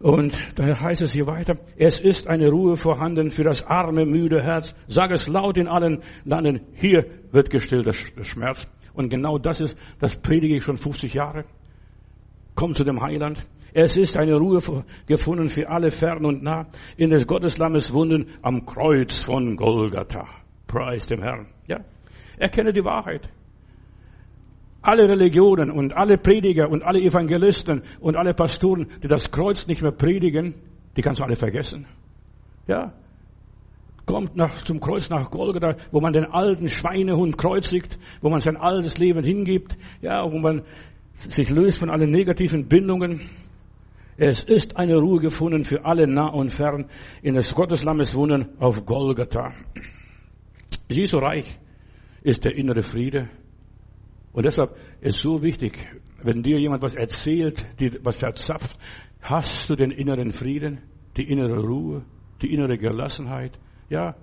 [0.00, 4.42] Und da heißt es hier weiter, es ist eine Ruhe vorhanden für das arme, müde
[4.42, 4.74] Herz.
[4.86, 8.64] Sag es laut in allen Landen, hier wird gestillt der Schmerz.
[8.94, 11.44] Und genau das ist, das predige ich schon 50 Jahre.
[12.54, 13.44] Komm zu dem Heiland.
[13.72, 14.62] Es ist eine Ruhe
[15.06, 20.26] gefunden für alle fern und nah in des Gotteslammes Wunden am Kreuz von Golgatha.
[20.68, 21.48] Preis dem Herrn.
[21.66, 21.80] Ja.
[22.38, 23.28] Erkenne die Wahrheit.
[24.80, 29.82] Alle Religionen und alle Prediger und alle Evangelisten und alle Pastoren, die das Kreuz nicht
[29.82, 30.54] mehr predigen,
[30.96, 31.86] die kannst du alle vergessen.
[32.68, 32.92] Ja.
[34.06, 38.56] Kommt nach, zum Kreuz nach Golgatha, wo man den alten Schweinehund kreuzigt, wo man sein
[38.56, 40.62] altes Leben hingibt, ja, wo man
[41.16, 43.28] sich löst von allen negativen Bindungen.
[44.16, 46.86] Es ist eine Ruhe gefunden für alle nah und fern
[47.22, 49.52] in des Gotteslammes Wunden auf Golgatha.
[50.88, 51.58] Jesu Reich
[52.22, 53.28] ist der innere Friede.
[54.32, 55.78] Und deshalb ist so wichtig,
[56.22, 57.64] wenn dir jemand was erzählt,
[58.02, 58.78] was verzapft,
[59.20, 60.80] hast du den inneren Frieden,
[61.16, 62.04] die innere Ruhe,
[62.42, 63.58] die innere Gelassenheit?
[63.88, 64.16] Ja?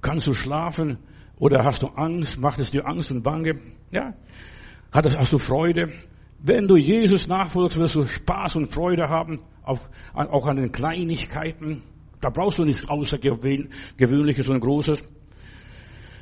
[0.00, 0.98] Kannst du schlafen
[1.36, 2.38] oder hast du Angst?
[2.38, 3.60] Macht es dir Angst und Bange?
[3.90, 4.14] Ja?
[4.92, 5.92] Hast du Freude?
[6.38, 11.82] Wenn du Jesus nachfolgst, wirst du Spaß und Freude haben, auch an den Kleinigkeiten.
[12.20, 15.02] Da brauchst du nichts Außergewöhnliches und Großes.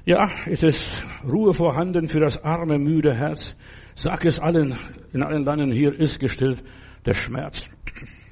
[0.04, 0.84] Ja, es ist
[1.24, 3.54] Ruhe vorhanden für das arme, müde Herz.
[3.94, 4.76] Sag es allen,
[5.12, 6.64] in allen Landen, hier ist gestillt
[7.06, 7.70] der Schmerz.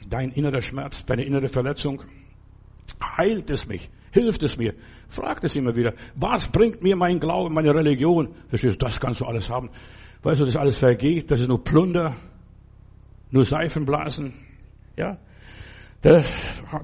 [0.09, 2.03] Dein innerer Schmerz, deine innere Verletzung.
[3.17, 3.89] Heilt es mich?
[4.11, 4.75] Hilft es mir?
[5.09, 5.95] Fragt es immer wieder.
[6.17, 8.35] Was bringt mir mein Glaube, meine Religion?
[8.49, 9.71] Verstehst du, das kannst du alles haben.
[10.25, 12.17] Weißt du, das alles vergeht, das ist nur Plunder,
[13.31, 14.35] nur Seifenblasen.
[14.97, 15.19] Ja,
[16.03, 16.23] da,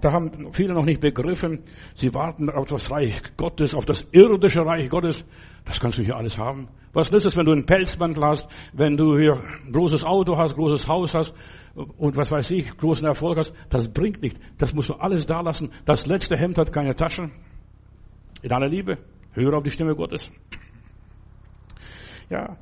[0.00, 1.64] da haben viele noch nicht begriffen.
[1.94, 5.24] Sie warten auf das Reich Gottes, auf das irdische Reich Gottes.
[5.64, 6.68] Das kannst du hier alles haben.
[6.92, 10.54] Was nützt es, wenn du einen Pelzmantel hast, wenn du hier ein großes Auto hast,
[10.54, 11.34] großes Haus hast
[11.74, 13.54] und was weiß ich, großen Erfolg hast?
[13.70, 14.38] Das bringt nicht.
[14.58, 15.70] Das musst du alles da lassen.
[15.84, 17.32] Das letzte Hemd hat keine Taschen.
[18.42, 18.98] In aller Liebe,
[19.32, 20.30] höre auf die Stimme Gottes.
[22.28, 22.56] Ja,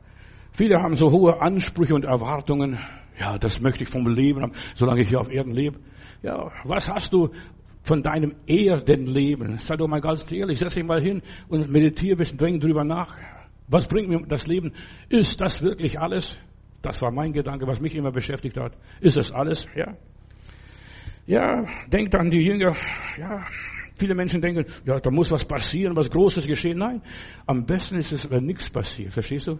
[0.52, 2.78] viele haben so hohe Ansprüche und Erwartungen.
[3.18, 5.78] Ja, das möchte ich vom Leben haben, solange ich hier auf Erden lebe.
[6.24, 7.28] Ja, was hast du
[7.82, 9.58] von deinem Erdenleben?
[9.58, 12.82] Sei doch mal ganz ehrlich, setz dich mal hin und meditiere ein bisschen, denk drüber
[12.82, 13.14] nach.
[13.68, 14.72] Was bringt mir das Leben?
[15.10, 16.38] Ist das wirklich alles?
[16.80, 18.72] Das war mein Gedanke, was mich immer beschäftigt hat.
[19.00, 19.66] Ist das alles?
[19.76, 19.98] Ja.
[21.26, 22.74] Ja, denkt an die Jünger.
[23.18, 23.44] Ja,
[23.96, 26.78] viele Menschen denken, ja, da muss was passieren, was Großes geschehen.
[26.78, 27.02] Nein,
[27.46, 29.12] am besten ist es, wenn nichts passiert.
[29.12, 29.58] Verstehst du?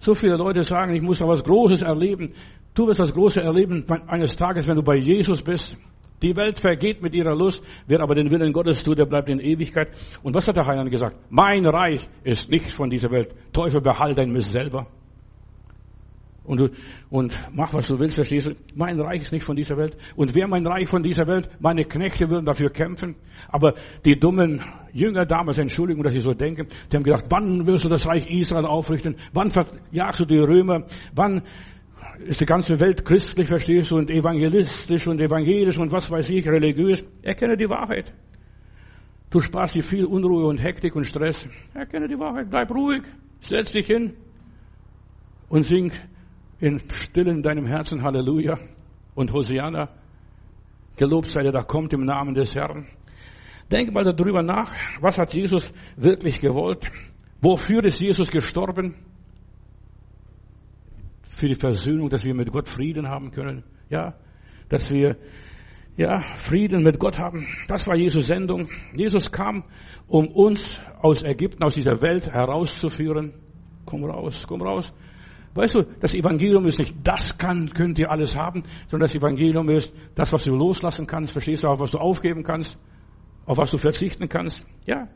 [0.00, 2.34] So viele Leute sagen, ich muss noch was Großes erleben.
[2.74, 5.76] Du wirst das große Erleben eines Tages, wenn du bei Jesus bist.
[6.22, 9.40] Die Welt vergeht mit ihrer Lust, wer aber den Willen Gottes tut, der bleibt in
[9.40, 9.88] Ewigkeit.
[10.22, 11.16] Und was hat der Heiland gesagt?
[11.28, 13.34] Mein Reich ist nicht von dieser Welt.
[13.52, 14.86] Teufel, behalte dein Mist selber.
[16.44, 16.68] Und, du,
[17.08, 18.54] und mach, was du willst, verstehst du?
[18.74, 19.96] Mein Reich ist nicht von dieser Welt.
[20.14, 21.48] Und wer mein Reich von dieser Welt?
[21.58, 23.16] Meine Knechte würden dafür kämpfen.
[23.48, 27.86] Aber die dummen Jünger damals, Entschuldigung, dass ich so denke, die haben gedacht, wann wirst
[27.86, 29.16] du das Reich Israel aufrichten?
[29.32, 30.84] Wann verjagst du die Römer?
[31.14, 31.42] Wann
[32.26, 36.46] ist die ganze Welt christlich, verstehst du, und evangelistisch und evangelisch und was weiß ich,
[36.48, 37.04] religiös?
[37.22, 38.12] Erkenne die Wahrheit.
[39.30, 41.48] Du sparst dir viel Unruhe und Hektik und Stress.
[41.74, 43.02] Erkenne die Wahrheit, bleib ruhig,
[43.40, 44.14] setz dich hin
[45.48, 45.92] und sing
[46.60, 48.58] in Stillen deinem Herzen Halleluja
[49.14, 49.88] und Hosianna.
[50.96, 52.86] Gelobt sei der, da kommt im Namen des Herrn.
[53.70, 56.86] Denk mal darüber nach, was hat Jesus wirklich gewollt?
[57.40, 58.94] Wofür ist Jesus gestorben?
[61.44, 63.64] Für die Versöhnung, dass wir mit Gott Frieden haben können.
[63.90, 64.14] Ja,
[64.70, 65.18] dass wir
[65.94, 67.46] ja, Frieden mit Gott haben.
[67.68, 68.70] Das war Jesus Sendung.
[68.96, 69.64] Jesus kam,
[70.06, 73.34] um uns aus Ägypten, aus dieser Welt herauszuführen.
[73.84, 74.94] Komm raus, komm raus.
[75.52, 79.68] Weißt du, das Evangelium ist nicht, das kann, könnt ihr alles haben, sondern das Evangelium
[79.68, 82.78] ist das, was du loslassen kannst, verstehst du, auf was du aufgeben kannst,
[83.44, 84.64] auf was du verzichten kannst.
[84.86, 85.08] Ja.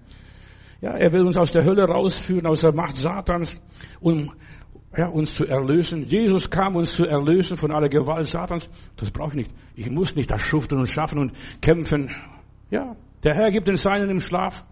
[0.83, 3.59] Ja, er will uns aus der Hölle rausführen, aus der Macht Satans,
[3.99, 4.31] um
[4.97, 6.05] ja, uns zu erlösen.
[6.05, 8.69] Jesus kam uns zu erlösen von aller Gewalt Satans.
[8.97, 9.51] Das brauche ich nicht.
[9.75, 12.11] Ich muss nicht das schuften und schaffen und kämpfen.
[12.71, 14.65] Ja, der Herr gibt den Seinen im Schlaf.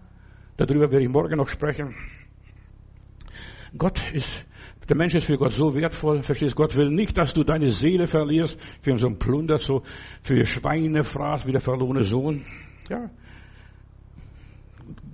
[0.57, 1.95] Darüber werde ich morgen noch sprechen.
[3.77, 4.45] Gott ist
[4.89, 8.07] der Mensch ist für Gott so wertvoll, verstehst Gott will nicht, dass du deine Seele
[8.07, 9.83] verlierst, für so ein Plunder, so
[10.21, 12.45] für Schweine fraß, wie der verlorene Sohn.
[12.89, 13.09] Ja.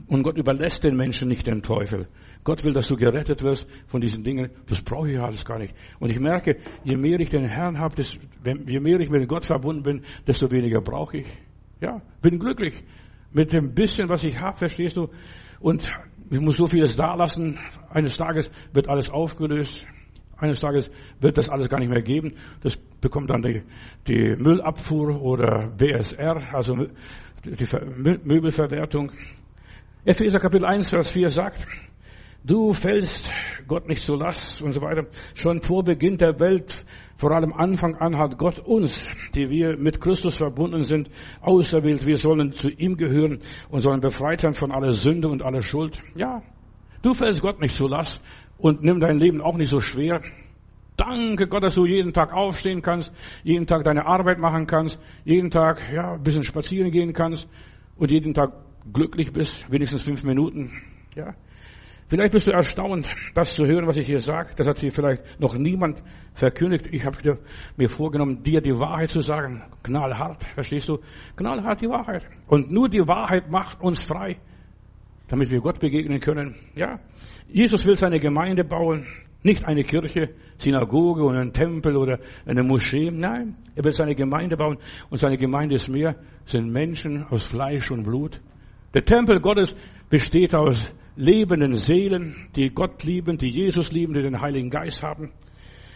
[0.08, 2.08] Und Gott überlässt den Menschen nicht den Teufel.
[2.44, 4.50] Gott will, dass du gerettet wirst von diesen Dingen.
[4.68, 5.74] Das brauche ich alles gar nicht.
[6.00, 8.02] Und ich merke, je mehr ich den Herrn habe,
[8.66, 11.28] je mehr ich mit Gott verbunden bin, desto weniger brauche ich.
[11.80, 12.84] Ja, bin glücklich
[13.32, 15.10] mit dem bisschen, was ich habe, verstehst du?
[15.60, 15.92] Und
[16.30, 17.60] ich muss so vieles da lassen.
[17.90, 19.86] Eines Tages wird alles aufgelöst.
[20.38, 22.34] Eines Tages wird das alles gar nicht mehr geben.
[22.62, 23.64] Das bekommt dann die,
[24.08, 26.76] die Müllabfuhr oder BSR, also
[27.46, 27.68] die
[28.24, 29.12] Möbelverwertung.
[30.06, 31.66] Epheser Kapitel 1, Vers 4 sagt,
[32.44, 33.30] du fällst
[33.68, 35.06] Gott nicht zur Last und so weiter.
[35.34, 40.02] Schon vor Beginn der Welt, vor allem Anfang an, hat Gott uns, die wir mit
[40.02, 41.10] Christus verbunden sind,
[41.42, 42.06] auserwählt.
[42.06, 46.02] Wir sollen zu ihm gehören und sollen befreit sein von aller Sünde und aller Schuld.
[46.16, 46.42] Ja,
[47.02, 48.20] du fällst Gott nicht zur Last
[48.58, 50.22] und nimm dein Leben auch nicht so schwer.
[50.96, 53.12] Danke Gott, dass du jeden Tag aufstehen kannst,
[53.44, 57.48] jeden Tag deine Arbeit machen kannst, jeden Tag ja ein bisschen spazieren gehen kannst
[57.96, 58.54] und jeden Tag
[58.92, 60.72] glücklich bist, wenigstens fünf Minuten.
[61.16, 61.34] Ja,
[62.08, 64.52] Vielleicht bist du erstaunt, das zu hören, was ich hier sage.
[64.56, 66.88] Das hat hier vielleicht noch niemand verkündigt.
[66.92, 67.40] Ich habe
[67.78, 69.64] mir vorgenommen, dir die Wahrheit zu sagen.
[69.84, 71.00] Knallhart, verstehst du?
[71.36, 72.28] Knallhart die Wahrheit.
[72.48, 74.38] Und nur die Wahrheit macht uns frei,
[75.28, 76.56] damit wir Gott begegnen können.
[76.76, 77.00] Ja,
[77.48, 79.08] Jesus will seine Gemeinde bauen,
[79.42, 83.12] nicht eine Kirche, Synagoge oder einen Tempel oder eine Moschee.
[83.12, 84.78] Nein, er will seine Gemeinde bauen
[85.10, 88.40] und seine Gemeinde ist mehr, sind Menschen aus Fleisch und Blut.
[88.94, 89.76] Der Tempel Gottes
[90.10, 95.32] besteht aus lebenden Seelen, die Gott lieben, die Jesus lieben, die den Heiligen Geist haben.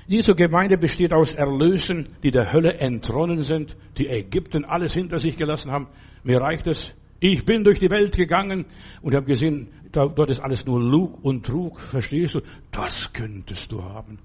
[0.07, 5.35] Diese Gemeinde besteht aus Erlösen, die der Hölle entronnen sind, die Ägypten alles hinter sich
[5.35, 5.87] gelassen haben.
[6.23, 6.93] Mir reicht es.
[7.19, 8.65] Ich bin durch die Welt gegangen
[9.01, 11.79] und habe gesehen, dort ist alles nur Lug und Trug.
[11.79, 12.41] Verstehst du?
[12.71, 14.19] Das könntest du haben.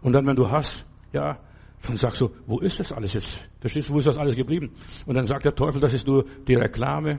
[0.00, 1.40] Und dann, wenn du hast, ja,
[1.82, 3.46] dann sagst du, wo ist das alles jetzt?
[3.60, 4.70] Verstehst du, wo ist das alles geblieben?
[5.04, 7.18] Und dann sagt der Teufel, das ist nur die Reklame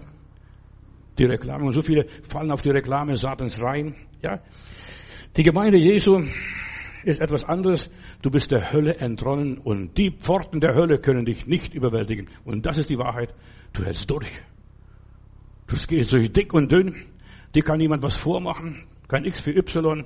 [1.17, 1.65] die Reklame.
[1.65, 3.95] Und so viele fallen auf die Reklame Satans rein.
[4.21, 4.39] Ja.
[5.35, 6.23] Die Gemeinde Jesu
[7.03, 7.89] ist etwas anderes.
[8.21, 12.29] Du bist der Hölle entronnen und die Pforten der Hölle können dich nicht überwältigen.
[12.43, 13.33] Und das ist die Wahrheit.
[13.73, 14.27] Du hältst durch.
[15.67, 16.95] Du gehst durch dick und dünn.
[17.53, 18.83] Dir kann niemand was vormachen.
[19.07, 20.05] Kein X für Y.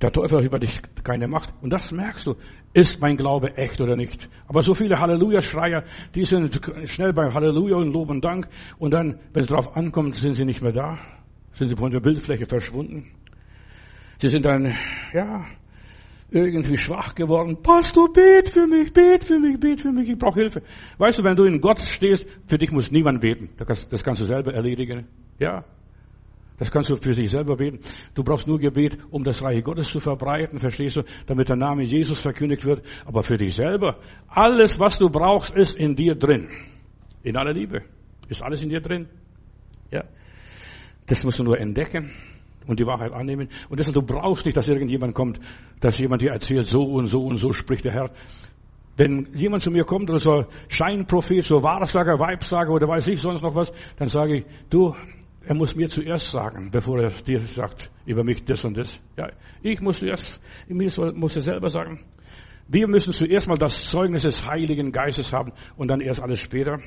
[0.00, 1.52] Der Teufel hat über dich keine Macht.
[1.60, 2.36] Und das merkst du.
[2.72, 4.28] Ist mein Glaube echt oder nicht?
[4.46, 5.84] Aber so viele Halleluja-Schreier,
[6.14, 8.48] die sind schnell beim Halleluja und Lob und Dank.
[8.78, 10.98] Und dann, wenn es darauf ankommt, sind sie nicht mehr da.
[11.54, 13.10] Sind sie von der Bildfläche verschwunden.
[14.18, 14.74] Sie sind dann,
[15.12, 15.44] ja,
[16.30, 17.58] irgendwie schwach geworden.
[17.62, 20.62] Pastor, bet für mich, bet für mich, bet für mich, ich brauche Hilfe.
[20.98, 23.50] Weißt du, wenn du in Gott stehst, für dich muss niemand beten.
[23.56, 25.06] Das kannst du selber erledigen.
[25.38, 25.64] Ja,
[26.60, 27.80] das kannst du für dich selber beten.
[28.14, 31.84] Du brauchst nur Gebet, um das Reich Gottes zu verbreiten, verstehst du, damit der Name
[31.84, 32.84] Jesus verkündigt wird.
[33.06, 33.96] Aber für dich selber,
[34.28, 36.50] alles, was du brauchst, ist in dir drin.
[37.22, 37.80] In aller Liebe.
[38.28, 39.08] Ist alles in dir drin.
[39.90, 40.04] Ja.
[41.06, 42.10] Das musst du nur entdecken
[42.66, 43.48] und die Wahrheit annehmen.
[43.70, 45.40] Und deshalb, du brauchst nicht, dass irgendjemand kommt,
[45.80, 48.10] dass jemand dir erzählt, so und so und so spricht der Herr.
[48.98, 53.40] Wenn jemand zu mir kommt oder so Scheinprophet, so Wahrsager, Weibsager oder weiß ich sonst
[53.40, 54.94] noch was, dann sage ich, du,
[55.44, 59.00] er muss mir zuerst sagen, bevor er dir sagt über mich das und das.
[59.16, 59.30] Ja,
[59.62, 62.04] ich muss zuerst, mir muss er selber sagen.
[62.68, 66.78] Wir müssen zuerst mal das Zeugnis des Heiligen Geistes haben und dann erst alles später.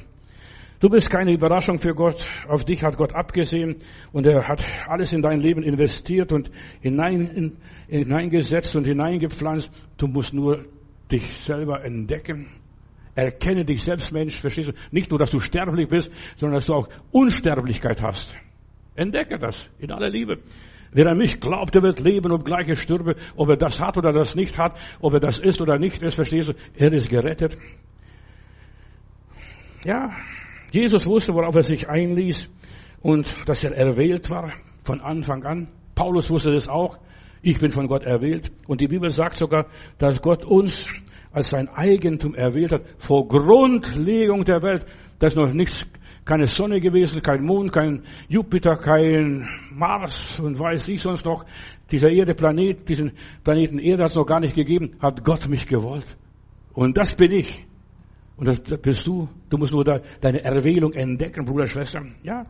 [0.80, 2.26] Du bist keine Überraschung für Gott.
[2.48, 3.78] Auf dich hat Gott abgesehen
[4.12, 9.72] und er hat alles in dein Leben investiert und hinein, in, hineingesetzt und hineingepflanzt.
[9.98, 10.66] Du musst nur
[11.12, 12.48] dich selber entdecken.
[13.16, 14.74] Erkenne dich selbst, Mensch, verstehst du?
[14.92, 18.36] Nicht nur, dass du sterblich bist, sondern dass du auch Unsterblichkeit hast.
[18.96, 20.40] Entdecke das in aller Liebe.
[20.92, 23.16] Wer an mich glaubt, der wird leben, obgleich er stürbe.
[23.36, 26.16] Ob er das hat oder das nicht hat, ob er das ist oder nicht ist,
[26.16, 26.54] verstehst du?
[26.76, 27.58] Er ist gerettet.
[29.84, 30.12] Ja,
[30.72, 32.50] Jesus wusste, worauf er sich einließ
[33.02, 34.54] und dass er erwählt war
[34.84, 35.70] von Anfang an.
[35.96, 36.98] Paulus wusste das auch.
[37.42, 38.52] Ich bin von Gott erwählt.
[38.68, 40.88] Und die Bibel sagt sogar, dass Gott uns
[41.32, 44.86] als sein Eigentum erwählt hat, vor Grundlegung der Welt.
[45.20, 45.76] Das ist noch nichts,
[46.26, 51.46] keine Sonne gewesen, kein Mond, kein Jupiter, kein Mars und weiß ich sonst noch.
[51.92, 53.12] Dieser Erde Planet, diesen
[53.44, 56.18] Planeten Erde hat es noch gar nicht gegeben, hat Gott mich gewollt.
[56.74, 57.66] Und das bin ich.
[58.38, 59.30] Und das bist du.
[59.50, 62.04] Du musst nur deine Erwählung entdecken, Bruder, Schwester.
[62.24, 62.46] Ja.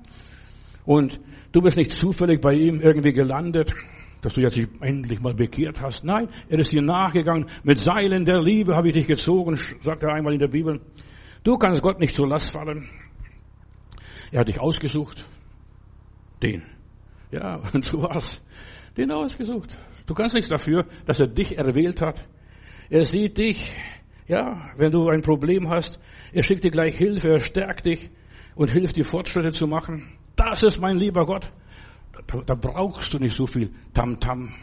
[0.86, 1.20] Und
[1.52, 3.74] du bist nicht zufällig bei ihm irgendwie gelandet,
[4.22, 6.04] dass du jetzt dich endlich mal bekehrt hast.
[6.04, 7.48] Nein, er ist dir nachgegangen.
[7.64, 10.80] Mit Seilen der Liebe habe ich dich gezogen, sagt er einmal in der Bibel.
[11.44, 12.88] Du kannst Gott nicht zur Last fallen.
[14.34, 15.26] Er hat dich ausgesucht.
[16.41, 16.63] Den.
[17.32, 18.43] Ja, und du hast
[18.98, 19.78] den ausgesucht.
[20.06, 22.28] Du kannst nichts dafür, dass er dich erwählt hat.
[22.89, 23.72] Er sieht dich
[24.28, 26.00] ja, wenn du ein Problem hast,
[26.32, 28.10] er schickt dir gleich Hilfe, er stärkt dich
[28.56, 30.13] und hilft dir Fortschritte zu machen.
[30.36, 31.52] Das ist mein lieber Gott.
[32.28, 34.54] Da, da brauchst du nicht so viel Tamtam, -Tam,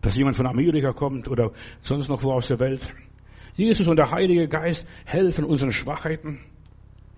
[0.00, 2.92] dass jemand von Amerika kommt oder sonst noch wo aus der Welt.
[3.54, 6.40] Jesus und der Heilige Geist helfen unseren Schwachheiten.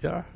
[0.03, 0.27] Ja,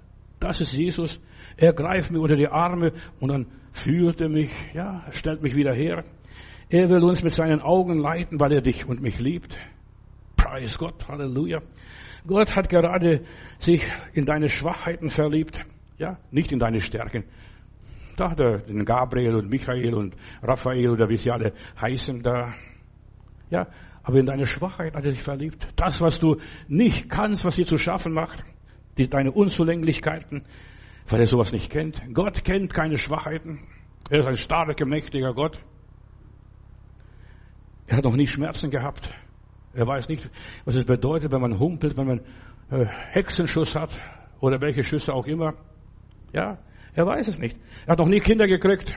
[0.41, 1.21] das ist Jesus.
[1.57, 5.73] Er greift mir unter die Arme und dann führt er mich, ja, stellt mich wieder
[5.73, 6.05] her.
[6.69, 9.57] Er will uns mit seinen Augen leiten, weil er dich und mich liebt.
[10.37, 11.61] Preis Gott, Halleluja.
[12.27, 13.25] Gott hat gerade
[13.59, 15.65] sich in deine Schwachheiten verliebt,
[15.99, 17.25] ja, nicht in deine Stärken.
[18.17, 22.53] Da hat er den Gabriel und Michael und Raphael oder wie sie alle heißen da.
[23.51, 23.67] Ja,
[24.03, 25.67] aber in deine Schwachheit hat er sich verliebt.
[25.77, 26.37] Das, was du
[26.69, 28.45] nicht kannst, was dir zu schaffen macht,
[28.99, 30.45] die, deine Unzulänglichkeiten,
[31.09, 32.03] weil er sowas nicht kennt.
[32.13, 33.61] Gott kennt keine Schwachheiten.
[34.09, 35.61] Er ist ein starker, mächtiger Gott.
[37.87, 39.13] Er hat noch nie Schmerzen gehabt.
[39.73, 40.31] Er weiß nicht,
[40.65, 42.21] was es bedeutet, wenn man humpelt, wenn man
[42.71, 43.97] äh, Hexenschuss hat
[44.41, 45.55] oder welche Schüsse auch immer.
[46.33, 46.59] Ja,
[46.95, 47.57] er weiß es nicht.
[47.87, 48.97] Er hat noch nie Kinder gekriegt.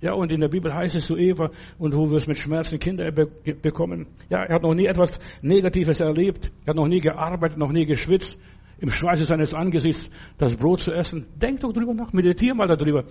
[0.00, 3.12] Ja, und in der Bibel heißt es zu Eva, und du wirst mit Schmerzen Kinder
[3.12, 4.06] be bekommen.
[4.30, 6.50] Ja, er hat noch nie etwas Negatives erlebt.
[6.64, 8.38] Er hat noch nie gearbeitet, noch nie geschwitzt,
[8.80, 11.26] im Schweiße seines Angesichts das Brot zu essen.
[11.36, 13.04] Denk doch drüber nach, meditier mal darüber.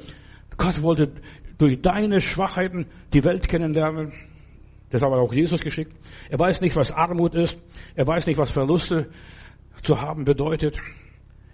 [0.58, 1.14] Gott wollte
[1.58, 4.14] durch deine Schwachheiten die Welt kennenlernen.
[4.90, 5.94] Das hat aber auch Jesus geschickt.
[6.30, 7.62] Er weiß nicht, was Armut ist.
[7.96, 9.10] Er weiß nicht, was Verluste
[9.84, 10.80] zu haben bedeutet.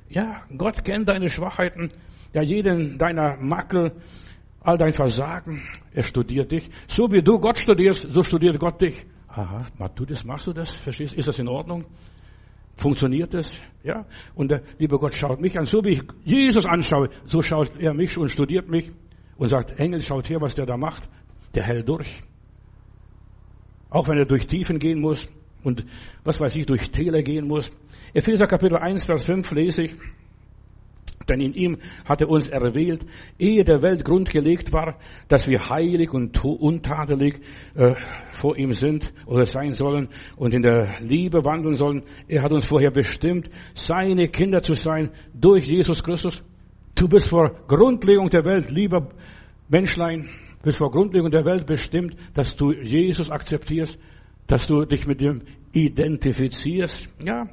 [0.10, 1.90] Ja, Gott kennt deine Schwachheiten.
[2.34, 3.92] Ja, jeden deiner Makel,
[4.62, 5.64] all dein Versagen.
[5.94, 6.70] Er studiert dich.
[6.88, 9.06] So wie du Gott studierst, so studiert Gott dich.
[9.28, 10.72] Aha, du das, machst du das?
[10.72, 11.14] Verstehst?
[11.14, 11.86] Ist das in Ordnung?
[12.78, 13.60] Funktioniert das?
[13.84, 14.06] Ja?
[14.34, 15.66] Und der liebe Gott schaut mich an.
[15.66, 18.92] So wie ich Jesus anschaue, so schaut er mich und studiert mich
[19.38, 21.08] und sagt, Engel, schaut her, was der da macht.
[21.54, 22.20] Der hält durch.
[23.90, 25.30] Auch wenn er durch Tiefen gehen muss
[25.64, 25.86] und
[26.24, 27.72] was weiß ich, durch Täler gehen muss.
[28.14, 29.96] Epheser Kapitel 1, Vers 5 lese ich.
[31.28, 33.06] Denn in ihm hat er uns erwählt,
[33.40, 37.42] ehe der Welt Grund gelegt war, dass wir heilig und untadelig
[37.74, 37.96] äh,
[38.32, 42.04] vor ihm sind oder sein sollen und in der Liebe wandeln sollen.
[42.28, 46.44] Er hat uns vorher bestimmt, seine Kinder zu sein durch Jesus Christus.
[46.94, 49.10] Du bist vor Grundlegung der Welt, lieber
[49.68, 50.30] Menschlein,
[50.64, 53.98] bist vor Grundlegung der Welt bestimmt, dass du Jesus akzeptierst,
[54.48, 55.42] dass du dich mit ihm
[55.74, 57.10] identifizierst.
[57.24, 57.50] Ja,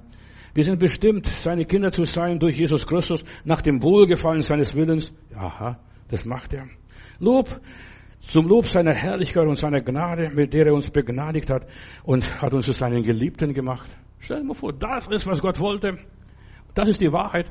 [0.54, 5.14] wir sind bestimmt, seine Kinder zu sein durch Jesus Christus nach dem Wohlgefallen seines Willens.
[5.34, 6.66] Aha, das macht er.
[7.18, 7.60] Lob
[8.20, 11.66] zum Lob seiner Herrlichkeit und seiner Gnade, mit der er uns begnadigt hat
[12.04, 13.90] und hat uns zu seinen Geliebten gemacht.
[14.20, 15.98] Stell dir mal vor, das ist, was Gott wollte.
[16.74, 17.50] Das ist die Wahrheit.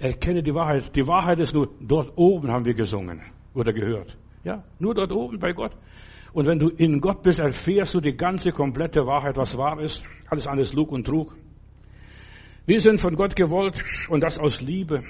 [0.00, 0.94] Erkenne die Wahrheit.
[0.96, 3.20] Die Wahrheit ist nur, dort oben haben wir gesungen
[3.54, 4.16] oder gehört.
[4.44, 5.76] Ja, nur dort oben bei Gott.
[6.32, 10.04] Und wenn du in Gott bist, erfährst du die ganze komplette Wahrheit, was wahr ist.
[10.30, 11.36] Alles alles Lug und Trug.
[12.68, 15.02] Wir sind von Gott gewollt und das aus Liebe.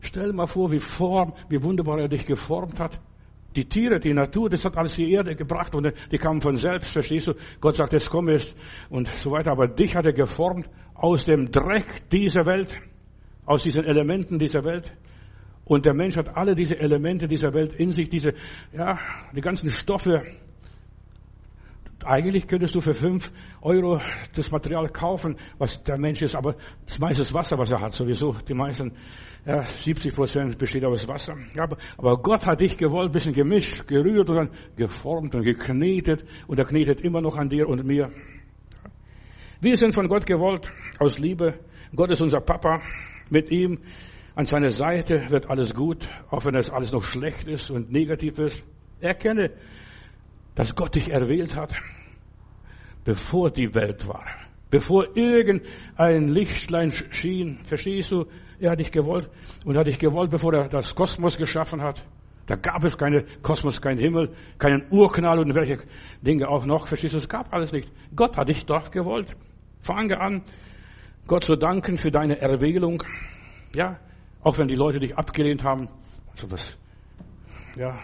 [0.00, 2.98] Stell mal vor, wie form, wie wunderbar er dich geformt hat.
[3.54, 6.90] Die Tiere, die Natur, das hat alles die Erde gebracht und die kamen von selbst,
[6.90, 7.34] verstehst du?
[7.60, 8.54] Gott sagt, jetzt komm es
[8.88, 9.50] und so weiter.
[9.50, 12.74] Aber dich hat er geformt aus dem Dreck dieser Welt,
[13.44, 14.90] aus diesen Elementen dieser Welt
[15.66, 18.32] Und der Mensch hat alle diese Elemente dieser Welt in sich, diese,
[18.72, 18.98] ja,
[19.36, 20.22] die ganzen Stoffe.
[22.04, 24.00] Eigentlich könntest du für fünf Euro
[24.34, 26.54] das Material kaufen, was der Mensch ist, aber
[26.86, 28.36] das meiste ist Wasser, was er hat, sowieso.
[28.46, 28.92] Die meisten,
[29.44, 31.34] ja, 70 Prozent besteht aus Wasser.
[31.56, 36.58] Aber, aber Gott hat dich gewollt, bisschen gemischt, gerührt und dann geformt und geknetet und
[36.58, 38.12] er knetet immer noch an dir und mir.
[39.60, 40.70] Wir sind von Gott gewollt,
[41.00, 41.58] aus Liebe.
[41.96, 42.80] Gott ist unser Papa.
[43.28, 43.80] Mit ihm
[44.36, 48.38] an seiner Seite wird alles gut, auch wenn es alles noch schlecht ist und negativ
[48.38, 48.62] ist.
[49.00, 49.50] Erkenne,
[50.58, 51.72] dass Gott dich erwählt hat,
[53.04, 54.24] bevor die Welt war.
[54.70, 58.26] Bevor irgendein Lichtlein schien, verstehst du?
[58.58, 59.30] Er hat dich gewollt
[59.64, 62.04] und hat dich gewollt, bevor er das Kosmos geschaffen hat.
[62.46, 65.78] Da gab es keine Kosmos, keinen Himmel, keinen Urknall und welche
[66.22, 66.88] Dinge auch noch.
[66.88, 67.18] Verstehst du?
[67.18, 67.88] Es gab alles nicht.
[68.16, 69.36] Gott hat dich doch gewollt.
[69.80, 70.42] Fange an,
[71.28, 73.04] Gott zu danken für deine Erwählung.
[73.76, 74.00] Ja,
[74.42, 75.88] auch wenn die Leute dich abgelehnt haben.
[76.32, 76.76] Also was,
[77.76, 77.96] ja,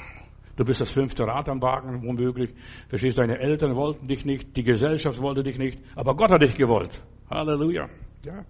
[0.57, 2.55] du bist das fünfte Rad am Wagen, womöglich.
[2.89, 6.57] Verstehst, deine Eltern wollten dich nicht, die Gesellschaft wollte dich nicht, aber Gott hat dich
[6.57, 7.03] gewollt.
[7.31, 7.89] Halleluja.
[8.25, 8.45] Ja.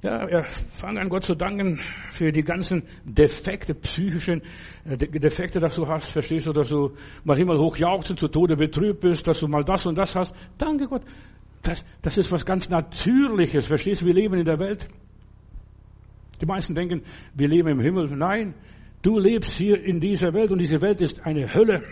[0.00, 1.80] Ja, er fang an Gott zu danken
[2.12, 4.42] für die ganzen Defekte, psychischen
[4.84, 6.12] äh, Defekte, dass du hast.
[6.12, 6.94] Verstehst du, dass du
[7.24, 10.32] mal Himmel hoch jauchzen, zu Tode betrübt bist, dass du mal das und das hast.
[10.56, 11.02] Danke Gott.
[11.62, 13.66] Das, das ist was ganz Natürliches.
[13.66, 14.86] Verstehst du, wir leben in der Welt.
[16.40, 17.02] Die meisten denken,
[17.34, 18.06] wir leben im Himmel.
[18.16, 18.54] Nein,
[19.02, 21.82] du lebst hier in dieser Welt und diese Welt ist eine Hölle.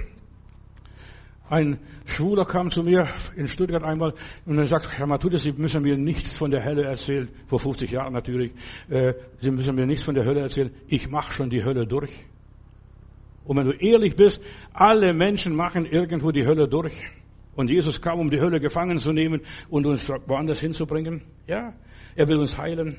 [1.48, 4.14] Ein Schwuler kam zu mir in Stuttgart einmal
[4.46, 7.28] und er sagt, Herr Matthäus, Sie müssen mir nichts von der Hölle erzählen.
[7.46, 8.52] Vor 50 Jahren natürlich.
[8.88, 10.72] Äh, Sie müssen mir nichts von der Hölle erzählen.
[10.88, 12.10] Ich mache schon die Hölle durch.
[13.44, 14.40] Und wenn du ehrlich bist,
[14.72, 16.94] alle Menschen machen irgendwo die Hölle durch.
[17.54, 21.22] Und Jesus kam, um die Hölle gefangen zu nehmen und uns woanders hinzubringen.
[21.46, 21.74] Ja,
[22.16, 22.98] er will uns heilen.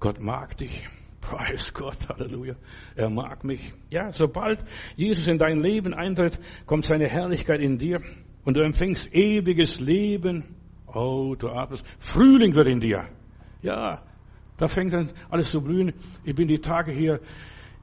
[0.00, 0.84] Gott mag dich.
[1.22, 2.56] Preis Gott, Halleluja.
[2.96, 3.72] Er mag mich.
[3.90, 4.58] Ja, sobald
[4.96, 8.02] Jesus in dein Leben eintritt, kommt seine Herrlichkeit in dir
[8.44, 10.44] und du empfängst ewiges Leben.
[10.86, 11.86] Oh, du atmest.
[11.98, 13.08] Frühling wird in dir.
[13.62, 14.02] Ja,
[14.58, 15.94] da fängt dann alles zu blühen.
[16.24, 17.20] Ich bin die Tage hier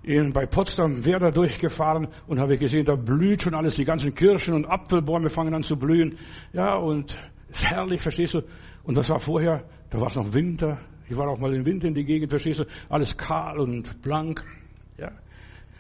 [0.04, 3.76] in, bei Potsdam Werder durchgefahren und habe gesehen, da blüht schon alles.
[3.76, 6.18] Die ganzen Kirschen und Apfelbäume fangen an zu blühen.
[6.54, 7.18] Ja, und
[7.50, 8.42] ist herrlich, verstehst du?
[8.84, 10.80] Und das war vorher, da war es noch Winter.
[11.10, 12.66] Ich war auch mal im Winter in die Gegend, verstehst du?
[12.88, 14.43] Alles kahl und blank.
[14.97, 15.12] Ja.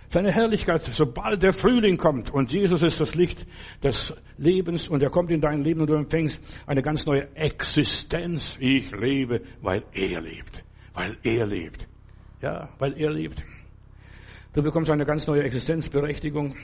[0.09, 3.45] Seine Herrlichkeit, sobald der Frühling kommt und Jesus ist das Licht
[3.83, 8.57] des Lebens und er kommt in dein Leben und du empfängst eine ganz neue Existenz.
[8.59, 10.63] Ich lebe, weil er lebt.
[10.95, 11.87] Weil er lebt.
[12.41, 13.43] Ja, weil er lebt.
[14.53, 16.55] Du bekommst eine ganz neue Existenzberechtigung.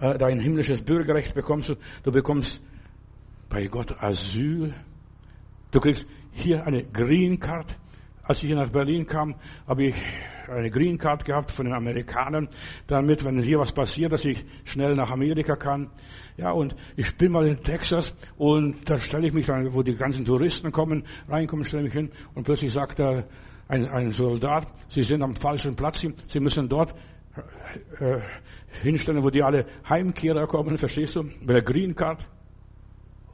[0.00, 1.74] Äh, dein himmlisches Bürgerrecht bekommst du.
[2.02, 2.60] Du bekommst
[3.48, 4.74] bei Gott Asyl.
[5.70, 7.76] Du kriegst hier eine Green Card.
[8.24, 9.34] Als ich hier nach Berlin kam,
[9.66, 9.94] habe ich
[10.48, 12.48] eine Green Card gehabt von den Amerikanern,
[12.86, 15.90] damit, wenn hier was passiert, dass ich schnell nach Amerika kann.
[16.36, 19.96] Ja, und ich bin mal in Texas und da stelle ich mich dann, wo die
[19.96, 23.24] ganzen Touristen kommen, reinkommen, stelle mich hin und plötzlich sagt da
[23.66, 26.94] ein, ein Soldat, Sie sind am falschen Platz, Sie müssen dort
[27.98, 28.20] äh,
[28.82, 31.24] hinstellen, wo die alle Heimkehrer kommen, verstehst du?
[31.44, 32.26] Bei der Green Card.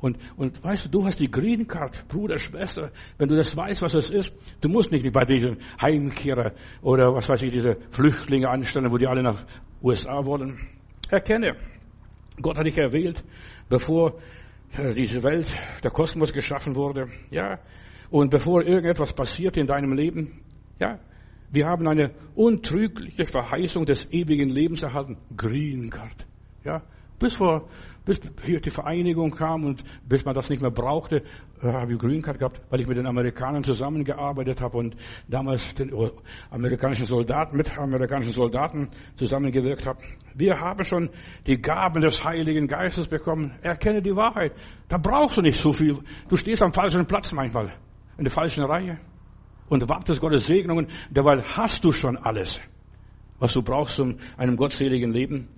[0.01, 3.83] Und, und weißt du, du hast die Green Card, Bruder, Schwester, wenn du das weißt,
[3.83, 8.49] was es ist, du musst nicht bei diesen Heimkehrer oder was weiß ich, diese Flüchtlinge
[8.49, 9.45] anstellen, wo die alle nach
[9.83, 10.59] USA wollen.
[11.11, 11.57] Erkenne,
[12.41, 13.25] Gott hat dich erwählt,
[13.69, 14.21] bevor
[14.77, 17.59] äh, diese Welt, der Kosmos geschaffen wurde, ja,
[18.11, 20.41] und bevor irgendetwas passiert in deinem Leben,
[20.79, 21.01] ja,
[21.51, 25.17] wir haben eine untrügliche Verheißung des ewigen Lebens erhalten.
[25.35, 26.27] Green Card.
[26.65, 26.83] Ja,
[27.19, 27.69] bis vor,
[28.05, 31.23] bis hier die Vereinigung kam und bis man das nicht mehr brauchte,
[31.63, 34.97] äh, habe ich Green Card gehabt, weil ich mit den Amerikanern zusammengearbeitet habe und
[35.29, 35.93] damals den
[36.51, 40.01] amerikanischen Soldaten, mit amerikanischen Soldaten zusammengewirkt habe.
[40.35, 41.11] Wir haben schon
[41.47, 43.53] die Gaben des Heiligen Geistes bekommen.
[43.61, 44.53] Erkenne die Wahrheit.
[44.89, 45.99] Da brauchst du nicht so viel.
[46.29, 47.73] Du stehst am falschen Platz manchmal.
[48.17, 48.99] In der falschen Reihe
[49.69, 52.61] und wartest Gottes Segnungen, derweil hast du schon alles,
[53.39, 55.49] was du brauchst um einem gottseligen Leben.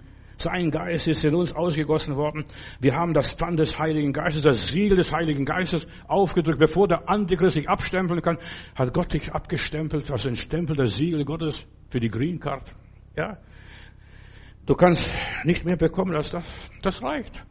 [0.40, 2.46] Sein Geist ist in uns ausgegossen worden.
[2.80, 6.58] Wir haben das Pfand des Heiligen Geistes, das Siegel des Heiligen Geistes aufgedrückt.
[6.58, 8.38] Bevor der Antichrist sich abstempeln kann,
[8.74, 12.72] hat Gott dich abgestempelt, also ein Stempel, das Siegel Gottes für die Green Card.
[13.18, 13.36] Ja.
[14.64, 15.12] Du kannst
[15.44, 16.44] nicht mehr bekommen als das.
[16.80, 17.44] Das reicht.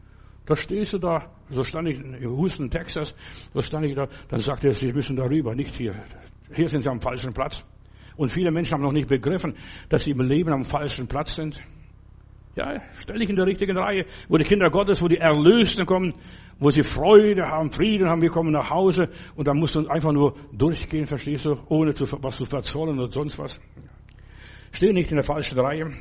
[0.46, 3.14] Da stehst du da, so stand ich in Houston, Texas,
[3.54, 5.94] da stand ich da, dann sagte er, Sie müssen darüber, nicht hier.
[6.52, 7.64] Hier sind sie am falschen Platz.
[8.16, 9.54] Und viele Menschen haben noch nicht begriffen,
[9.88, 11.60] dass sie im Leben am falschen Platz sind.
[12.56, 16.14] Ja, stell dich in der richtigen Reihe, wo die Kinder Gottes, wo die Erlösten kommen,
[16.58, 20.12] wo sie Freude haben, Frieden haben, wir kommen nach Hause und dann musst du einfach
[20.12, 23.60] nur durchgehen, verstehst du, ohne zu, was zu verzollen oder sonst was.
[24.72, 25.92] Steh nicht in der falschen Reihe.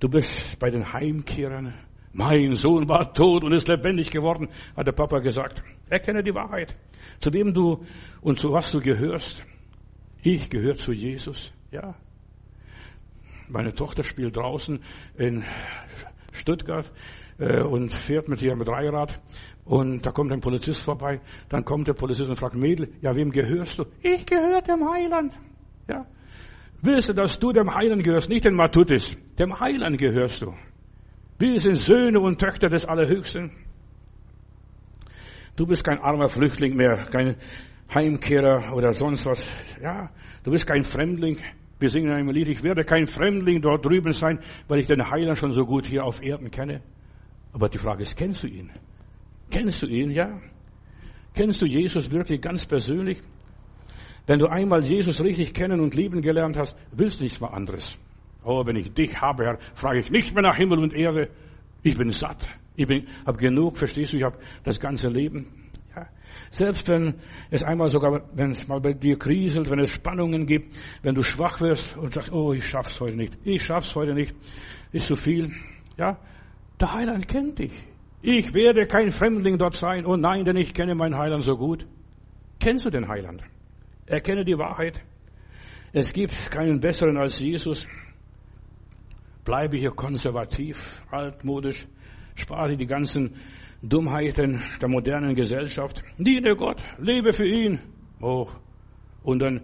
[0.00, 1.74] Du bist bei den Heimkehrern.
[2.12, 5.62] Mein Sohn war tot und ist lebendig geworden, hat der Papa gesagt.
[5.88, 6.74] Erkenne die Wahrheit.
[7.20, 7.84] Zu wem du
[8.20, 9.44] und zu was du gehörst.
[10.22, 11.52] Ich gehöre zu Jesus.
[11.70, 11.94] Ja.
[13.50, 14.80] Meine Tochter spielt draußen
[15.16, 15.42] in
[16.32, 16.90] Stuttgart
[17.38, 19.20] äh, und fährt mit ihrem Dreirad
[19.64, 21.20] und da kommt ein Polizist vorbei.
[21.48, 23.86] Dann kommt der Polizist und fragt, Mädel, ja, wem gehörst du?
[24.02, 25.32] Ich gehöre dem Heiland.
[25.88, 26.06] Ja.
[26.80, 30.54] Willst du, dass du dem Heiland gehörst, nicht den Matutis, dem Heiland gehörst du.
[31.38, 33.50] Wir sind Söhne und Töchter des Allerhöchsten.
[35.56, 37.36] Du bist kein armer Flüchtling mehr, kein
[37.92, 39.50] Heimkehrer oder sonst was.
[39.82, 40.10] Ja,
[40.44, 41.38] du bist kein Fremdling.
[41.80, 45.38] Wir singen ein Lied, ich werde kein Fremdling dort drüben sein, weil ich den Heiland
[45.38, 46.82] schon so gut hier auf Erden kenne.
[47.52, 48.70] Aber die Frage ist, kennst du ihn?
[49.50, 50.38] Kennst du ihn, ja?
[51.34, 53.20] Kennst du Jesus wirklich ganz persönlich?
[54.26, 57.96] Wenn du einmal Jesus richtig kennen und lieben gelernt hast, willst du nichts mehr anderes.
[58.44, 61.30] Oh, wenn ich dich habe, Herr, frage ich nicht mehr nach Himmel und Erde.
[61.82, 62.46] Ich bin satt.
[62.76, 64.18] Ich bin, hab genug, verstehst du?
[64.18, 65.46] Ich habe das ganze Leben.
[66.50, 67.14] Selbst wenn
[67.50, 71.22] es einmal sogar, wenn es mal bei dir kriselt, wenn es Spannungen gibt, wenn du
[71.22, 73.38] schwach wirst und sagst, oh, ich schaff's heute nicht.
[73.44, 74.34] Ich schaff's heute nicht.
[74.92, 75.52] Ist zu viel.
[75.96, 76.18] Ja.
[76.80, 77.72] Der Heiland kennt dich.
[78.22, 80.04] Ich werde kein Fremdling dort sein.
[80.06, 81.86] Oh nein, denn ich kenne meinen Heiland so gut.
[82.58, 83.42] Kennst du den Heiland?
[84.06, 85.00] Erkenne die Wahrheit.
[85.92, 87.86] Es gibt keinen besseren als Jesus.
[89.44, 91.86] Bleibe hier konservativ, altmodisch,
[92.40, 93.36] spare die ganzen
[93.82, 96.02] Dummheiten der modernen Gesellschaft.
[96.18, 97.80] Diene Gott, lebe für ihn.
[98.20, 98.48] Oh,
[99.22, 99.62] und dann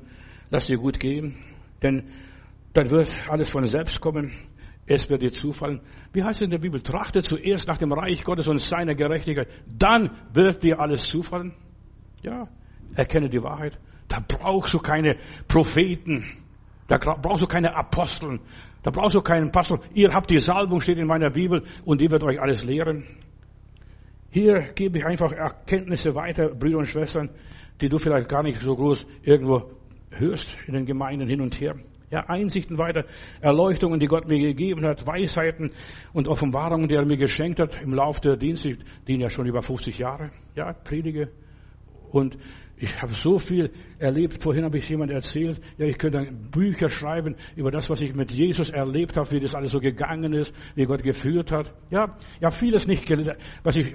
[0.50, 1.36] lass dir gut gehen,
[1.82, 2.04] denn
[2.72, 4.32] dann wird alles von selbst kommen.
[4.86, 5.80] Es wird dir zufallen.
[6.12, 6.80] Wie heißt es in der Bibel?
[6.80, 9.48] Trachte zuerst nach dem Reich Gottes und seiner Gerechtigkeit.
[9.66, 11.54] Dann wird dir alles zufallen.
[12.22, 12.48] Ja,
[12.94, 13.78] erkenne die Wahrheit.
[14.08, 15.16] Da brauchst du keine
[15.48, 16.24] Propheten.
[16.86, 18.40] Da brauchst du keine Aposteln.
[18.86, 19.80] Da brauchst du keinen Pastor.
[19.94, 23.02] Ihr habt die Salbung, steht in meiner Bibel, und die wird euch alles lehren.
[24.30, 27.30] Hier gebe ich einfach Erkenntnisse weiter, Brüder und Schwestern,
[27.80, 29.72] die du vielleicht gar nicht so groß irgendwo
[30.10, 31.74] hörst in den Gemeinden hin und her.
[32.12, 33.06] Ja, Einsichten weiter,
[33.40, 35.72] Erleuchtungen, die Gott mir gegeben hat, Weisheiten
[36.12, 38.78] und Offenbarungen, die er mir geschenkt hat im Laufe der Dienste,
[39.08, 40.30] die ja schon über 50 Jahre.
[40.54, 41.32] Ja, predige.
[42.12, 42.38] Und
[42.78, 44.42] ich habe so viel erlebt.
[44.42, 48.30] Vorhin habe ich jemand erzählt, ja, ich könnte Bücher schreiben über das, was ich mit
[48.30, 51.72] Jesus erlebt habe, wie das alles so gegangen ist, wie Gott geführt hat.
[51.90, 53.10] Ja, ja, vieles nicht,
[53.62, 53.94] was ich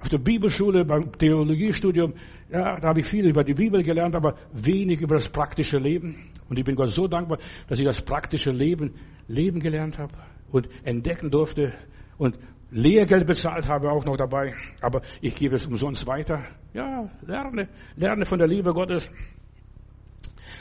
[0.00, 2.14] auf der Bibelschule, beim Theologiestudium,
[2.52, 6.30] ja, da habe ich viel über die Bibel gelernt, aber wenig über das praktische Leben.
[6.48, 8.94] Und ich bin Gott so dankbar, dass ich das praktische Leben
[9.26, 10.12] leben gelernt habe
[10.50, 11.72] und entdecken durfte
[12.16, 12.38] und
[12.70, 16.44] Lehrgeld bezahlt habe auch noch dabei, aber ich gebe es umsonst weiter.
[16.74, 19.10] Ja, lerne, lerne von der Liebe Gottes.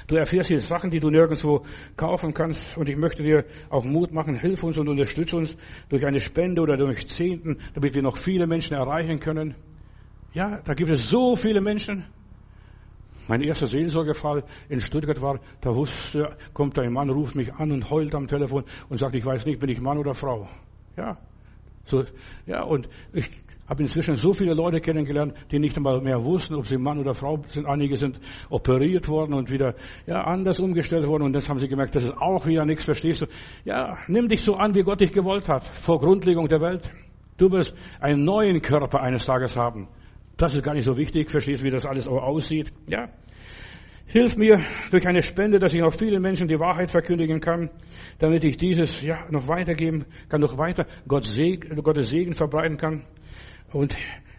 [0.08, 1.66] Du erfährst hier Sachen, die du nirgendwo
[1.98, 2.78] kaufen kannst.
[2.78, 4.40] Und ich möchte dir auch Mut machen.
[4.40, 5.58] Hilf uns und unterstütze uns
[5.90, 9.56] durch eine Spende oder durch Zehnten, damit wir noch viele Menschen erreichen können.
[10.34, 12.06] Ja, da gibt es so viele Menschen.
[13.28, 17.90] Mein erster Seelsorgefall in Stuttgart war, da wusste, kommt ein Mann, ruft mich an und
[17.90, 20.48] heult am Telefon und sagt, ich weiß nicht, bin ich Mann oder Frau.
[20.96, 21.18] Ja,
[21.90, 22.04] so,
[22.46, 23.30] ja, und ich
[23.68, 27.14] habe inzwischen so viele Leute kennengelernt, die nicht einmal mehr wussten, ob sie Mann oder
[27.14, 27.66] Frau sind.
[27.66, 28.20] Einige sind
[28.50, 29.76] operiert worden und wieder
[30.06, 31.24] ja, anders umgestellt worden.
[31.24, 33.26] Und das haben sie gemerkt, das ist auch wieder nichts, verstehst du?
[33.66, 36.90] Ja, nimm dich so an, wie Gott dich gewollt hat, vor Grundlegung der Welt.
[37.38, 39.90] Du wirst einen neuen Körper eines Tages haben.
[40.38, 42.72] Das ist gar nicht so wichtig, verstehst, du, wie das alles aussieht.
[42.88, 43.10] Ja,
[44.10, 47.70] Hilf mir durch eine Spende, dass ich noch vielen Menschen die Wahrheit verkündigen kann,
[48.20, 53.04] damit ich dieses ja noch weitergeben kann, noch weiter Gott Segen, Gottes Segen verbreiten kann.
[53.74, 53.98] Und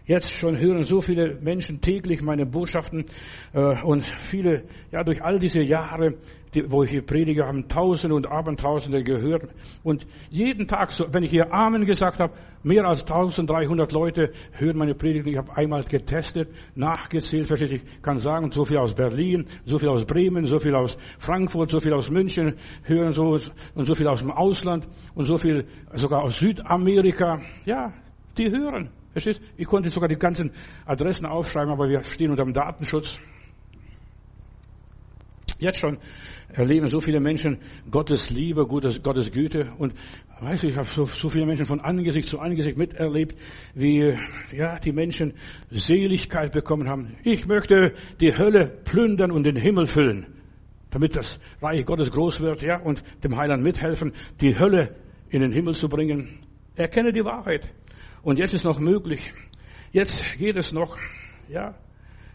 [0.09, 3.05] jetzt schon hören so viele Menschen täglich meine Botschaften
[3.53, 6.15] äh, und viele, ja durch all diese Jahre
[6.53, 9.43] die, wo ich hier predige, haben Tausende und Abendtausende gehört.
[9.83, 12.33] Und jeden Tag, so, wenn ich hier Amen gesagt habe,
[12.63, 15.27] mehr als 1300 Leute hören meine Predigt.
[15.27, 19.89] Ich habe einmal getestet, nachgezählt, versteht Ich kann sagen, so viel aus Berlin, so viel
[19.89, 23.39] aus Bremen, so viel aus Frankfurt, so viel aus München hören so
[23.75, 27.41] und so viel aus dem Ausland und so viel sogar aus Südamerika.
[27.65, 27.93] Ja,
[28.37, 28.89] die hören.
[29.11, 29.41] Verstehst?
[29.57, 30.51] Ich konnte sogar die ganzen
[30.85, 33.19] Adressen aufschreiben, aber wir stehen unter dem Datenschutz.
[35.59, 35.97] Jetzt schon
[36.53, 37.57] erleben so viele Menschen
[37.91, 39.73] Gottes Liebe, Gottes, Gottes Güte.
[39.77, 39.93] Und
[40.39, 43.35] weißt du, ich habe so, so viele Menschen von Angesicht zu Angesicht miterlebt,
[43.75, 44.15] wie
[44.53, 45.33] ja, die Menschen
[45.69, 47.17] Seligkeit bekommen haben.
[47.23, 50.27] Ich möchte die Hölle plündern und den Himmel füllen,
[50.91, 54.95] damit das Reich Gottes groß wird, ja, und dem Heiland mithelfen, die Hölle
[55.29, 56.39] in den Himmel zu bringen.
[56.75, 57.69] Erkenne die Wahrheit.
[58.21, 59.33] Und jetzt ist noch möglich.
[59.91, 60.97] Jetzt geht es noch,
[61.47, 61.75] ja,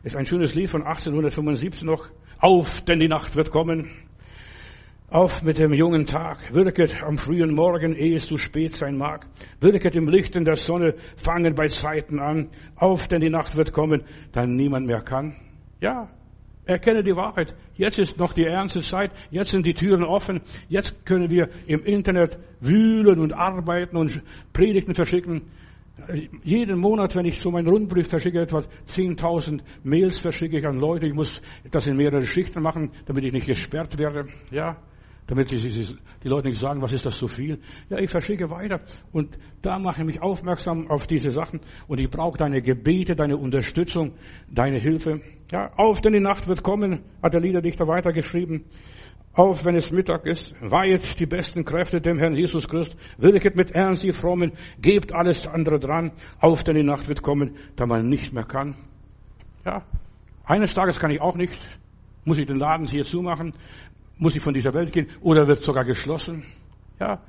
[0.03, 2.09] ist ein schönes Lied von 1875 noch.
[2.39, 3.91] Auf, denn die Nacht wird kommen.
[5.09, 9.27] Auf mit dem jungen Tag, wirket am frühen Morgen, ehe es zu spät sein mag.
[9.61, 12.51] Wirket im Licht in der Sonne, fangen bei Zeiten an.
[12.75, 15.37] Auf, denn die Nacht wird kommen, dann niemand mehr kann.
[15.81, 16.11] Ja,
[16.65, 17.55] erkenne die Wahrheit.
[17.75, 19.13] Jetzt ist noch die ernste Zeit.
[19.31, 20.41] Jetzt sind die Türen offen.
[20.69, 24.23] Jetzt können wir im Internet wühlen und arbeiten und
[24.53, 25.43] Predigten verschicken.
[26.43, 31.07] Jeden Monat, wenn ich so meinen Rundbrief verschicke, etwa 10.000 Mails verschicke ich an Leute.
[31.07, 31.41] Ich muss
[31.71, 34.27] das in mehrere Schichten machen, damit ich nicht gesperrt werde.
[34.51, 34.77] Ja,
[35.27, 37.59] damit die, Leute nicht sagen, was ist das so viel?
[37.89, 38.81] Ja, ich verschicke weiter.
[39.13, 41.61] Und da mache ich mich aufmerksam auf diese Sachen.
[41.87, 44.15] Und ich brauche deine Gebete, deine Unterstützung,
[44.51, 45.21] deine Hilfe.
[45.51, 48.65] Ja, auf, denn die Nacht wird kommen, hat der Liederdichter weitergeschrieben.
[49.35, 53.73] Auf, wenn es Mittag ist, weihet die besten Kräfte dem Herrn Jesus Christ, wirket mit
[53.73, 56.13] Ernst die Frommen, gebt alles andere dran.
[56.39, 58.77] Auf, denn die Nacht wird kommen, da man nicht mehr kann.
[59.65, 59.83] Ja,
[60.45, 61.59] eines Tages kann ich auch nicht.
[62.25, 63.55] Muss ich den Laden hier zumachen?
[64.19, 65.09] Muss ich von dieser Welt gehen?
[65.21, 66.45] Oder wird sogar geschlossen?
[67.01, 67.21] Ja,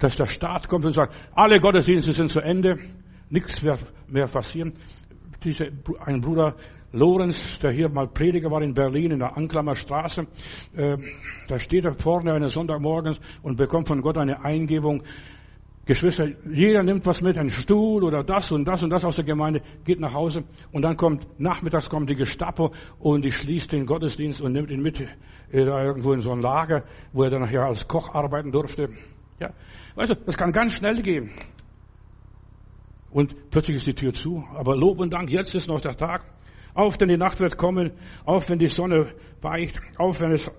[0.00, 2.78] dass der Staat kommt und sagt, alle Gottesdienste sind zu Ende,
[3.30, 4.74] nichts wird mehr passieren.
[5.44, 5.70] Diese,
[6.04, 6.56] ein Bruder
[6.92, 10.26] Lorenz, der hier mal Prediger war in Berlin in der Anklammer Straße,
[10.76, 10.98] äh,
[11.48, 15.02] da steht er vorne eines Sonntagmorgens und bekommt von Gott eine Eingebung.
[15.84, 19.24] Geschwister, jeder nimmt was mit, einen Stuhl oder das und das und das aus der
[19.24, 23.84] Gemeinde, geht nach Hause und dann kommt, nachmittags kommt die Gestapo und die schließt den
[23.84, 25.08] Gottesdienst und nimmt ihn mit äh,
[25.64, 28.90] da irgendwo in so ein Lager, wo er dann nachher als Koch arbeiten durfte.
[29.40, 29.50] Ja,
[29.96, 31.30] weißt du, das kann ganz schnell gehen.
[33.10, 34.44] Und plötzlich ist die Tür zu.
[34.54, 36.24] Aber Lob und Dank, jetzt ist noch der Tag.
[36.74, 37.92] Auf, denn die Nacht wird kommen.
[38.24, 39.08] Auf, wenn die Sonne
[39.40, 39.80] weicht.
[39.98, 40.50] Auf, wenn es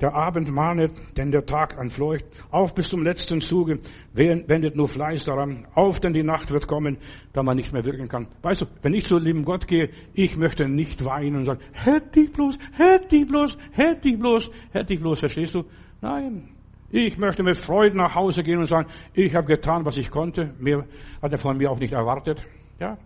[0.00, 2.24] der Abend mahnet, denn der Tag entfleucht.
[2.50, 3.78] Auf bis zum letzten Zuge.
[4.12, 5.66] Wendet nur Fleiß daran.
[5.74, 6.98] Auf, denn die Nacht wird kommen,
[7.32, 8.28] da man nicht mehr wirken kann.
[8.42, 12.20] Weißt du, wenn ich zu lieben Gott gehe, ich möchte nicht weinen und sagen, hätte
[12.20, 15.64] ich bloß, hätte ich bloß, hätte ich bloß, hätte ich bloß, verstehst du?
[16.00, 16.48] Nein.
[16.90, 20.52] Ich möchte mit Freude nach Hause gehen und sagen, ich habe getan, was ich konnte.
[20.58, 20.84] Mehr
[21.22, 22.44] hat er von mir auch nicht erwartet.
[22.78, 22.98] Ja.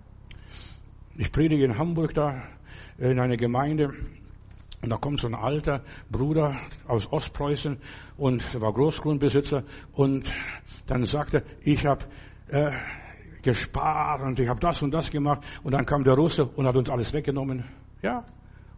[1.17, 2.43] Ich predige in Hamburg da
[2.99, 3.93] in einer Gemeinde.
[4.83, 7.79] Und da kommt so ein alter Bruder aus Ostpreußen
[8.19, 10.31] und er war Großgrundbesitzer und
[10.87, 12.05] dann sagte, ich habe
[12.49, 12.71] äh,
[13.43, 16.77] gespart und ich habe das und das gemacht und dann kam der Russe und hat
[16.77, 17.65] uns alles weggenommen.
[18.03, 18.25] Ja.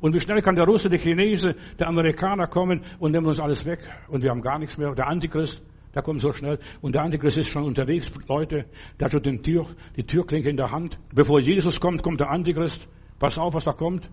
[0.00, 3.64] Und wie schnell kann der Russe, der Chinese, der Amerikaner kommen und nimmt uns alles
[3.66, 4.94] weg und wir haben gar nichts mehr.
[4.94, 5.60] Der Antichrist,
[5.94, 8.66] der kommt so schnell und der Antichrist ist schon unterwegs, Leute,
[8.98, 9.66] der hat schon den Tür,
[9.96, 10.98] die Türklinke in der Hand.
[11.12, 12.88] Bevor Jesus kommt, kommt der Antichrist.
[13.18, 14.08] Pass auf, was da kommt.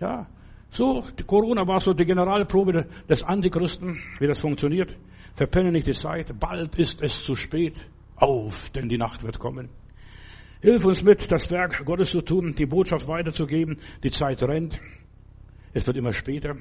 [0.00, 0.26] Ja,
[0.70, 4.96] so, Corona war so die Generalprobe des Antichristen, wie das funktioniert.
[5.34, 7.74] Verpenne nicht die Zeit, bald ist es zu spät.
[8.16, 9.68] Auf, denn die Nacht wird kommen.
[10.60, 13.78] Hilf uns mit, das Werk Gottes zu tun, die Botschaft weiterzugeben.
[14.02, 14.80] Die Zeit rennt.
[15.72, 16.54] Es wird immer später.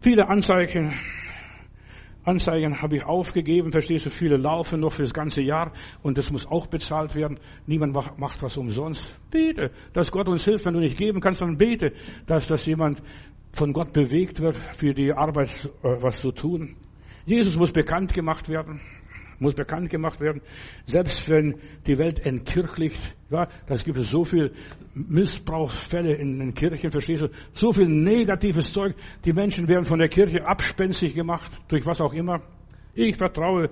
[0.00, 0.94] Viele Anzeichen
[2.24, 6.30] Anzeigen habe ich aufgegeben, verstehst du, viele laufen noch für das ganze Jahr und das
[6.30, 7.38] muss auch bezahlt werden.
[7.66, 9.18] Niemand macht was umsonst.
[9.30, 10.64] Bete, dass Gott uns hilft.
[10.64, 11.92] Wenn du nicht geben kannst, dann bete,
[12.26, 13.02] dass, dass jemand
[13.52, 16.76] von Gott bewegt wird, für die Arbeit äh, was zu tun.
[17.26, 18.80] Jesus muss bekannt gemacht werden
[19.42, 20.40] muss bekannt gemacht werden.
[20.86, 24.52] Selbst wenn die Welt entkirchlicht, ja, das gibt es so viel
[24.94, 27.28] Missbrauchsfälle in den Kirchen, verstehst du?
[27.52, 28.94] So viel negatives Zeug.
[29.24, 32.40] Die Menschen werden von der Kirche abspenstig gemacht, durch was auch immer.
[32.94, 33.70] Ich vertraue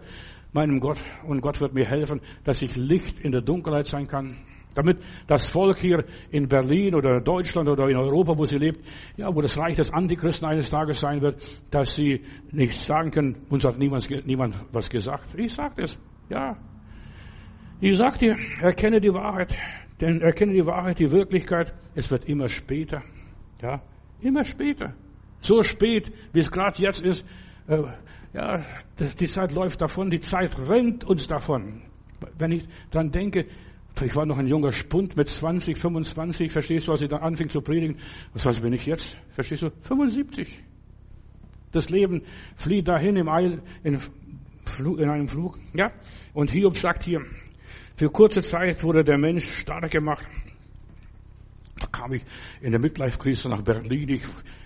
[0.53, 4.37] meinem Gott und Gott wird mir helfen, dass ich Licht in der Dunkelheit sein kann.
[4.75, 8.81] Damit das Volk hier in Berlin oder Deutschland oder in Europa, wo sie lebt,
[9.16, 13.47] ja, wo das Reich des Antichristen eines Tages sein wird, dass sie nicht sagen können,
[13.49, 15.35] uns hat niemand, niemand was gesagt.
[15.37, 15.99] Ich sag das,
[16.29, 16.57] ja.
[17.81, 19.57] Ich sag dir, erkenne die Wahrheit,
[20.01, 23.03] denn erkenne die Wahrheit, die Wirklichkeit, es wird immer später,
[23.62, 23.83] ja,
[24.21, 24.95] immer später.
[25.41, 27.25] So spät, wie es gerade jetzt ist,
[27.66, 27.83] äh,
[28.33, 28.64] ja,
[28.99, 31.83] die Zeit läuft davon, die Zeit rennt uns davon.
[32.39, 33.47] Wenn ich dran denke,
[34.03, 37.49] ich war noch ein junger Spund mit 20, 25, verstehst du, als ich dann anfing
[37.49, 37.99] zu predigen.
[38.32, 39.16] Was weiß bin ich jetzt?
[39.30, 39.70] Verstehst du?
[39.82, 40.62] 75.
[41.72, 42.22] Das Leben
[42.57, 43.99] flieht dahin im Eil, in,
[44.78, 45.59] in einem Flug.
[45.74, 45.93] Ja?
[46.32, 47.20] Und Hiob sagt hier,
[47.97, 50.26] für kurze Zeit wurde der Mensch stark gemacht.
[51.78, 52.24] Da kam ich
[52.61, 54.09] in der Midlife-Krise nach Berlin.
[54.09, 54.22] Ich,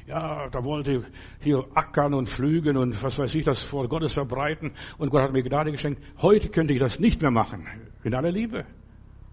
[0.06, 1.04] ja, da wollte ich
[1.40, 4.72] hier ackern und flügen und was weiß ich, das vor Gottes verbreiten.
[4.98, 6.02] Und Gott hat mir Gnade geschenkt.
[6.18, 7.66] Heute könnte ich das nicht mehr machen.
[8.02, 8.66] In aller Liebe.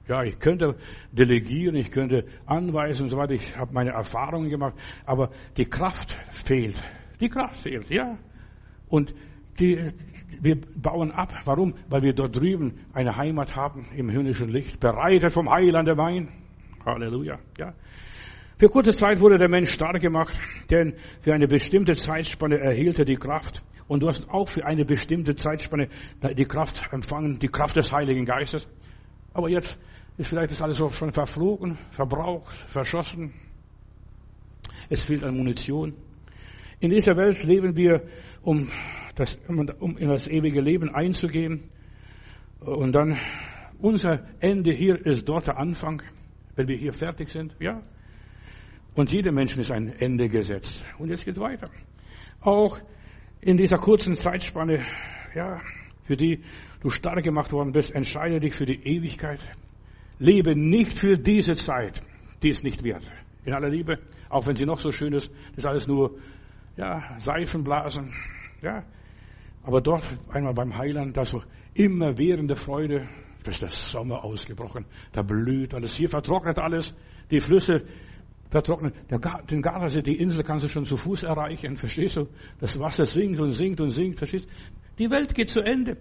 [0.07, 0.75] Ja, ich könnte
[1.11, 3.33] delegieren, ich könnte anweisen und so weiter.
[3.33, 4.73] Ich habe meine Erfahrungen gemacht,
[5.05, 6.75] aber die Kraft fehlt.
[7.19, 8.17] Die Kraft fehlt, ja.
[8.89, 9.13] Und
[9.59, 9.91] die,
[10.41, 11.33] wir bauen ab.
[11.45, 11.75] Warum?
[11.87, 16.29] Weil wir dort drüben eine Heimat haben im himmlischen Licht, bereitet vom Heiland der Wein.
[16.85, 17.73] Halleluja, ja.
[18.57, 20.39] Für kurze Zeit wurde der Mensch stark gemacht,
[20.69, 24.85] denn für eine bestimmte Zeitspanne erhielt er die Kraft Und du hast auch für eine
[24.85, 25.89] bestimmte Zeitspanne
[26.37, 28.65] die Kraft empfangen, die Kraft des Heiligen Geistes.
[29.33, 29.77] Aber jetzt
[30.17, 33.33] ist vielleicht das alles auch schon verflogen, verbraucht, verschossen.
[34.89, 35.93] Es fehlt an Munition.
[36.79, 38.03] In dieser Welt leben wir,
[38.41, 38.69] um,
[39.15, 41.69] das, um in das ewige Leben einzugehen.
[42.59, 43.17] Und dann
[43.79, 46.01] unser Ende hier ist dort der Anfang,
[46.55, 47.55] wenn wir hier fertig sind.
[47.59, 47.81] Ja.
[48.93, 50.83] Und jedem Menschen ist ein Ende gesetzt.
[50.99, 51.69] Und jetzt geht weiter.
[52.41, 52.79] Auch
[53.39, 54.85] in dieser kurzen Zeitspanne,
[55.33, 55.61] ja,
[56.03, 56.43] für die
[56.81, 59.39] du stark gemacht worden bist, entscheide dich für die Ewigkeit.
[60.19, 62.01] Lebe nicht für diese Zeit,
[62.43, 63.03] die ist nicht wert.
[63.45, 66.17] In aller Liebe, auch wenn sie noch so schön ist, das ist alles nur,
[66.77, 68.13] ja, Seifenblasen,
[68.61, 68.83] ja.
[69.63, 71.41] Aber dort einmal beim Heiland, da so
[71.73, 73.07] immer währende Freude,
[73.43, 76.93] da ist der Sommer ausgebrochen, da blüht alles, hier vertrocknet alles,
[77.29, 77.83] die Flüsse
[78.49, 78.93] vertrocknet.
[79.49, 82.27] Den Gardasee, die Insel kannst du schon zu Fuß erreichen, verstehst du?
[82.59, 84.51] Das Wasser sinkt und sinkt und sinkt, verstehst du?
[84.99, 85.97] Die Welt geht zu Ende.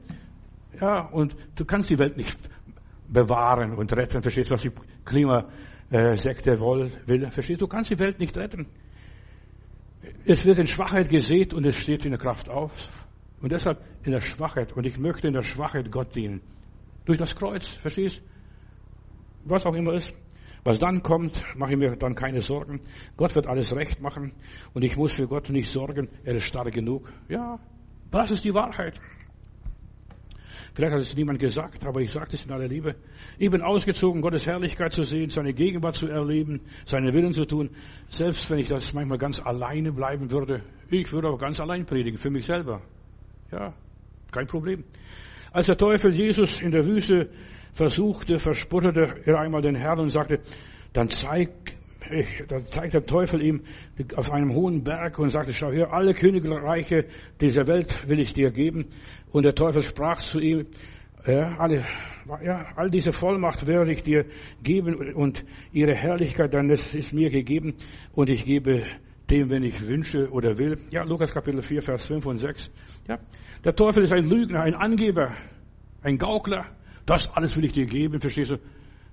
[0.79, 2.39] Ja, und du kannst die Welt nicht
[3.09, 4.73] bewahren und retten, verstehst du, was die
[5.05, 7.66] Klimasekte will, verstehst du?
[7.66, 8.66] Du kannst die Welt nicht retten.
[10.25, 12.89] Es wird in Schwachheit gesät und es steht in der Kraft auf.
[13.43, 16.41] Und deshalb in der Schwachheit, und ich möchte in der Schwachheit Gott dienen.
[17.05, 18.23] Durch das Kreuz, verstehst?
[19.45, 20.14] Was auch immer ist.
[20.62, 22.81] Was dann kommt, mache ich mir dann keine Sorgen.
[23.16, 24.33] Gott wird alles recht machen
[24.75, 26.11] und ich muss für Gott nicht sorgen.
[26.23, 27.11] Er ist stark genug.
[27.29, 27.59] Ja,
[28.11, 29.01] das ist die Wahrheit.
[30.75, 32.95] Vielleicht hat es niemand gesagt, aber ich sage es in aller Liebe.
[33.39, 37.71] Ich bin ausgezogen, Gottes Herrlichkeit zu sehen, seine Gegenwart zu erleben, seine Willen zu tun.
[38.09, 42.18] Selbst wenn ich das manchmal ganz alleine bleiben würde, ich würde auch ganz allein predigen,
[42.18, 42.83] für mich selber.
[43.51, 43.75] Ja,
[44.31, 44.85] kein Problem.
[45.53, 47.31] Als der Teufel Jesus in der Wüste
[47.73, 50.41] versuchte, verspottete er einmal den Herrn und sagte,
[50.93, 51.51] dann zeig,
[52.49, 53.63] dann zeigt der Teufel ihm
[54.17, 57.07] auf einem hohen Berg und sagte, schau hier, alle Königreiche
[57.41, 58.87] dieser Welt will ich dir geben.
[59.31, 60.67] Und der Teufel sprach zu ihm,
[61.27, 61.85] ja, alle,
[62.43, 64.25] ja, all diese Vollmacht werde ich dir
[64.63, 67.75] geben und ihre Herrlichkeit, dann ist mir gegeben
[68.15, 68.83] und ich gebe
[69.31, 70.79] dem, wenn ich wünsche oder will.
[70.91, 72.71] Ja, Lukas Kapitel 4, Vers 5 und 6.
[73.09, 73.19] Ja,
[73.65, 75.33] der Teufel ist ein Lügner, ein Angeber,
[76.03, 76.67] ein Gaukler.
[77.07, 78.57] Das alles will ich dir geben, verstehst du?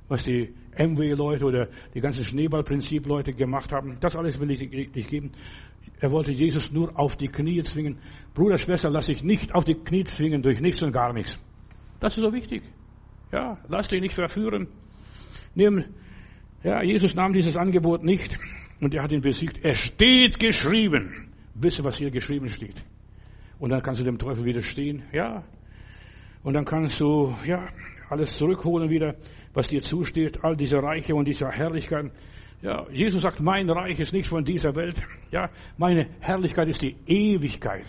[0.08, 5.32] Was die MW-Leute oder die ganzen Schneeballprinzip-Leute gemacht haben, das alles will ich dir geben.
[6.00, 7.98] Er wollte Jesus nur auf die Knie zwingen.
[8.34, 11.40] Bruder, Schwester, lass dich nicht auf die Knie zwingen durch nichts und gar nichts.
[12.00, 12.64] Das ist so wichtig.
[13.32, 14.68] Ja, lass dich nicht verführen.
[15.56, 15.84] Nimm,
[16.64, 18.38] ja, Jesus nahm dieses Angebot nicht
[18.80, 19.64] und er hat ihn besiegt.
[19.64, 21.32] Er steht geschrieben.
[21.56, 22.86] Wisse, was hier geschrieben steht.
[23.60, 25.04] Und dann kannst du dem Teufel widerstehen.
[25.12, 25.44] Ja.
[26.44, 27.68] Und dann kannst du, ja,
[28.10, 29.16] alles zurückholen wieder,
[29.54, 30.44] was dir zusteht.
[30.44, 32.12] All diese Reiche und diese Herrlichkeit.
[32.62, 34.96] Ja, Jesus sagt, mein Reich ist nicht von dieser Welt.
[35.32, 37.86] Ja, meine Herrlichkeit ist die Ewigkeit.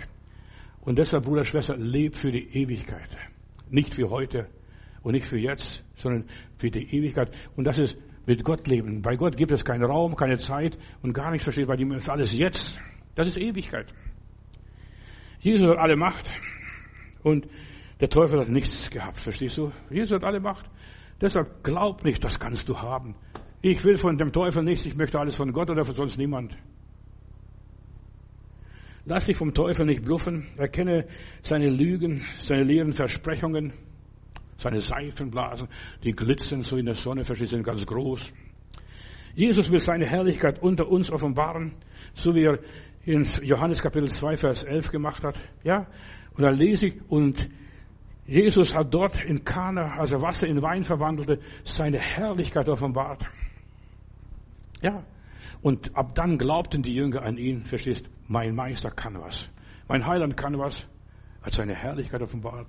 [0.81, 3.16] Und deshalb, Bruder, Schwester, leb für die Ewigkeit.
[3.71, 4.49] Nicht für heute
[5.03, 6.25] und nicht für jetzt, sondern
[6.59, 7.31] für die Ewigkeit.
[7.57, 9.01] Und das ist mit Gott leben.
[9.01, 11.66] Bei Gott gibt es keinen Raum, keine Zeit und gar nichts versteht.
[11.66, 12.79] Bei ihm ist alles jetzt.
[13.14, 13.87] Das ist Ewigkeit.
[15.41, 16.31] Jesus hat alle Macht
[17.23, 17.47] und
[18.01, 19.73] der Teufel hat nichts gehabt, verstehst du?
[19.91, 20.67] Jesus hat alle Macht.
[21.21, 23.17] Deshalb glaub nicht, das kannst du haben.
[23.61, 26.57] Ich will von dem Teufel nichts, ich möchte alles von Gott oder von sonst niemand.
[29.05, 31.07] Lass dich vom Teufel nicht bluffen, erkenne
[31.43, 33.73] seine Lügen, seine leeren Versprechungen,
[34.59, 35.69] seine Seifenblasen,
[36.05, 38.33] die glitzern so in der Sonne, verstehst du, sind ganz groß.
[39.35, 41.73] Jesus will seine Herrlichkeit unter uns offenbaren,
[42.15, 42.59] so wie er
[43.05, 45.39] in Johannes Kapitel 2, Vers 11 gemacht hat.
[45.65, 45.87] Ja,
[46.37, 47.49] und da lese ich, und
[48.29, 53.24] Jesus hat dort in Kana, als er Wasser in Wein verwandelte, seine Herrlichkeit offenbart.
[54.83, 55.03] Ja,
[55.62, 59.49] und ab dann glaubten die Jünger an ihn, verstehst, mein Meister kann was.
[59.89, 60.87] Mein Heiland kann was,
[61.41, 62.68] hat seine Herrlichkeit offenbart.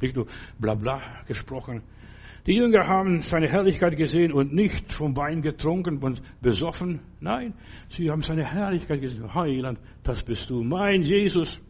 [0.00, 0.26] Nicht nur
[0.58, 1.82] bla bla gesprochen.
[2.46, 7.00] Die Jünger haben seine Herrlichkeit gesehen und nicht vom Wein getrunken und besoffen.
[7.20, 7.54] Nein,
[7.88, 9.32] sie haben seine Herrlichkeit gesehen.
[9.32, 11.60] Heiland, das bist du, mein Jesus.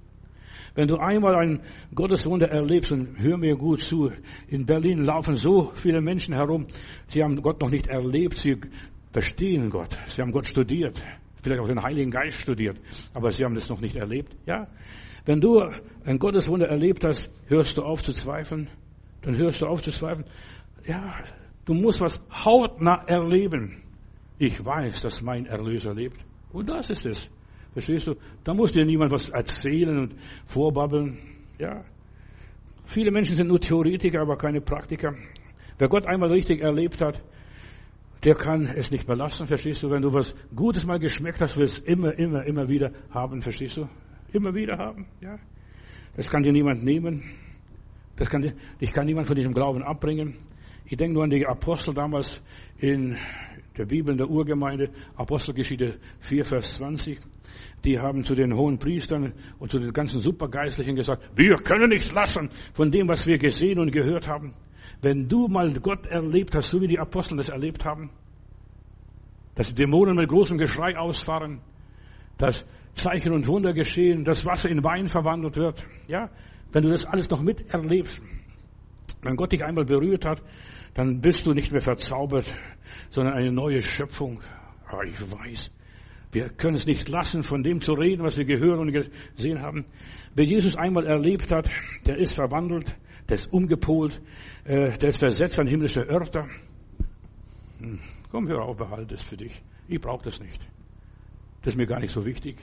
[0.75, 1.61] Wenn du einmal ein
[1.95, 4.11] Gotteswunder erlebst, und hör mir gut zu,
[4.49, 6.67] in Berlin laufen so viele Menschen herum,
[7.09, 8.57] sie haben Gott noch nicht erlebt, sie
[9.13, 11.03] verstehen Gott, sie haben Gott studiert,
[11.43, 12.79] vielleicht auch den Heiligen Geist studiert,
[13.15, 14.35] aber sie haben das noch nicht erlebt.
[14.47, 14.69] Ja,
[15.25, 15.63] wenn du
[16.05, 18.69] ein Gotteswunder erlebt hast, hörst du auf zu zweifeln,
[19.23, 20.27] dann hörst du auf zu zweifeln.
[20.87, 21.21] Ja,
[21.65, 23.83] du musst was hautnah erleben.
[24.39, 26.19] Ich weiß, dass mein Erlöser lebt.
[26.53, 27.31] Und das ist es.
[27.73, 28.15] Verstehst du?
[28.45, 30.15] Da muss dir niemand was erzählen und
[30.47, 31.19] vorbabbeln.
[31.59, 31.85] Ja.
[32.85, 35.15] Viele Menschen sind nur Theoretiker, aber keine Praktiker.
[35.79, 37.23] Wer Gott einmal richtig erlebt hat,
[38.25, 39.91] der kann es nicht mehr lassen, verstehst du?
[39.91, 43.43] Wenn du was Gutes mal geschmeckt hast, willst du es immer, immer, immer wieder haben,
[43.43, 43.89] verstehst du?
[44.33, 45.39] Immer wieder haben, ja.
[46.17, 47.23] Das kann dir niemand nehmen.
[48.17, 50.35] Das kann, dich kann niemand von diesem Glauben abbringen.
[50.85, 52.43] Ich denke nur an die Apostel damals
[52.79, 53.17] in
[53.77, 57.21] der Bibel, in der Urgemeinde, Apostelgeschichte 4, Vers 20.
[57.85, 62.13] Die haben zu den hohen Priestern und zu den ganzen Supergeistlichen gesagt, wir können nichts
[62.13, 64.55] lassen von dem, was wir gesehen und gehört haben.
[65.01, 68.11] Wenn du mal Gott erlebt hast, so wie die Apostel das erlebt haben,
[69.55, 71.61] dass die Dämonen mit großem Geschrei ausfahren,
[72.37, 72.65] dass
[72.95, 76.31] Zeichen und Wunder geschehen, dass Wasser in Wein verwandelt wird, ja,
[76.73, 78.21] wenn du das alles noch miterlebst,
[79.23, 80.43] wenn Gott dich einmal berührt hat,
[80.95, 82.55] dann bist du nicht mehr verzaubert,
[83.11, 84.41] sondern eine neue Schöpfung.
[84.87, 85.71] Aber ich weiß,
[86.31, 89.87] wir können es nicht lassen, von dem zu reden, was wir gehört und gesehen haben.
[90.35, 91.71] Wer Jesus einmal erlebt hat,
[92.07, 92.95] der ist verwandelt,
[93.29, 94.21] der ist umgepolt,
[94.65, 96.49] äh, der ist versetzt an himmlische Örter.
[97.79, 98.01] Hm,
[98.31, 99.63] komm, hör auf, behalte es für dich.
[99.89, 100.61] Ich brauche das nicht.
[101.63, 102.57] Das ist mir gar nicht so wichtig.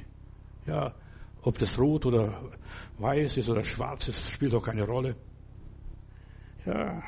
[0.68, 0.94] Ja,
[1.42, 2.52] ob das rot oder
[2.98, 5.16] weiß ist oder schwarz ist, spielt doch keine Rolle.
[6.66, 7.02] Ja,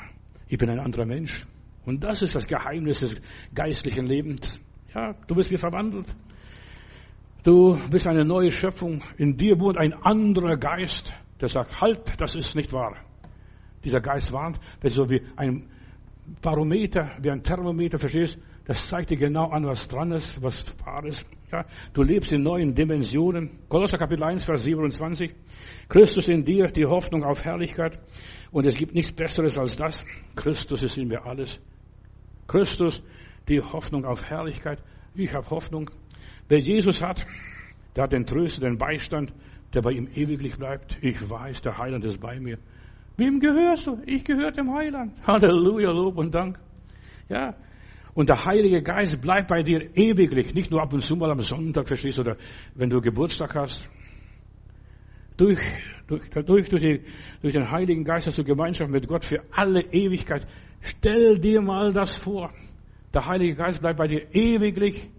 [0.47, 1.45] ich bin ein anderer Mensch.
[1.85, 3.21] Und das ist das Geheimnis des
[3.53, 4.59] geistlichen Lebens.
[4.93, 6.07] Ja, du bist wie verwandelt.
[7.43, 9.01] Du bist eine neue Schöpfung.
[9.17, 12.97] In dir wohnt ein anderer Geist, der sagt, halt, das ist nicht wahr.
[13.83, 15.69] Dieser Geist warnt, das ist so wie ein
[16.41, 18.37] Barometer, wie ein Thermometer, verstehst?
[18.65, 21.25] Das zeigt dir genau an, was dran ist, was wahr ist.
[21.53, 21.63] Ja,
[21.93, 23.59] du lebst in neuen Dimensionen.
[23.69, 25.33] Kolosser Kapitel 1, Vers 27.
[25.87, 27.97] Christus in dir, die Hoffnung auf Herrlichkeit.
[28.51, 30.05] Und es gibt nichts Besseres als das.
[30.35, 31.61] Christus ist in mir alles.
[32.45, 33.01] Christus,
[33.47, 34.83] die Hoffnung auf Herrlichkeit.
[35.15, 35.89] Ich habe Hoffnung.
[36.49, 37.25] Wer Jesus hat,
[37.95, 39.33] der hat den Tröster, den Beistand,
[39.73, 40.97] der bei ihm ewiglich bleibt.
[41.01, 42.57] Ich weiß, der Heiland ist bei mir.
[43.17, 43.99] Wem gehörst du?
[44.05, 45.13] Ich gehöre dem Heiland.
[45.27, 46.59] Halleluja, Lob und Dank.
[47.29, 47.55] Ja.
[48.13, 50.53] Und der Heilige Geist bleibt bei dir ewiglich.
[50.53, 52.37] Nicht nur ab und zu mal am Sonntag, verstehst du, oder
[52.75, 53.89] wenn du Geburtstag hast.
[55.35, 55.59] Durch,
[56.07, 57.01] durch, durch, durch, die,
[57.41, 60.47] durch den Heiligen Geist hast du Gemeinschaft mit Gott für alle Ewigkeit.
[60.81, 62.51] Stell dir mal das vor.
[63.13, 65.09] Der Heilige Geist bleibt bei dir ewiglich.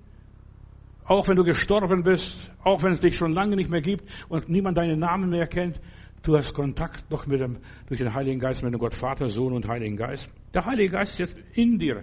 [1.08, 4.48] Auch wenn du gestorben bist, auch wenn es dich schon lange nicht mehr gibt und
[4.48, 5.80] niemand deinen Namen mehr kennt,
[6.22, 9.52] Du hast Kontakt noch mit dem, durch den Heiligen Geist mit dem Gott Vater, Sohn
[9.52, 10.30] und Heiligen Geist.
[10.52, 12.02] Der Heilige Geist ist jetzt in dir.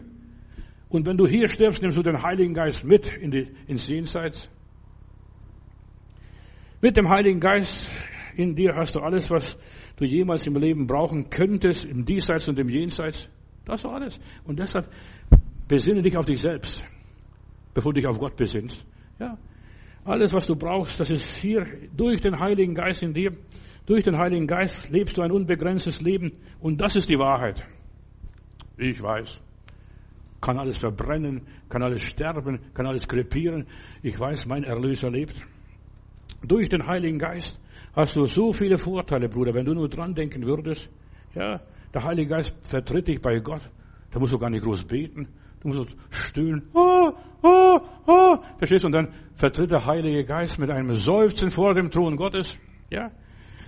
[0.89, 4.49] Und wenn du hier stirbst, nimmst du den Heiligen Geist mit in die, ins Jenseits.
[6.82, 7.91] Mit dem Heiligen Geist
[8.36, 9.58] in dir hast du alles, was
[9.97, 13.30] du jemals im Leben brauchen könntest, im Diesseits und im Jenseits.
[13.66, 14.20] Das war alles.
[14.45, 14.89] Und deshalb
[15.68, 16.86] besinne dich auf dich selbst,
[17.74, 18.86] bevor du dich auf Gott besinnst.
[19.20, 19.38] Ja.
[20.03, 23.32] Alles, was du brauchst, das ist hier durch den Heiligen Geist in dir.
[23.86, 27.63] Durch den Heiligen Geist lebst du ein unbegrenztes Leben und das ist die Wahrheit.
[28.78, 29.39] Ich weiß.
[30.41, 33.68] Kann alles verbrennen, kann alles sterben, kann alles krepieren.
[34.03, 35.36] Ich weiß, mein Erlöser lebt.
[36.43, 37.59] Durch den Heiligen Geist
[37.93, 40.89] hast du so viele Vorteile, Bruder, wenn du nur dran denken würdest.
[41.34, 41.61] Ja,
[41.93, 43.61] der Heilige Geist vertritt dich bei Gott.
[44.11, 45.28] Da musst du gar nicht groß beten.
[45.61, 46.70] Du musst stöhnen.
[46.74, 47.11] Oh,
[47.41, 48.38] oh, oh.
[48.58, 48.88] Verstehst du?
[48.88, 52.58] Und dann vertritt der Heilige Geist mit einem Seufzen vor dem Thron Gottes.
[52.89, 53.12] Ja,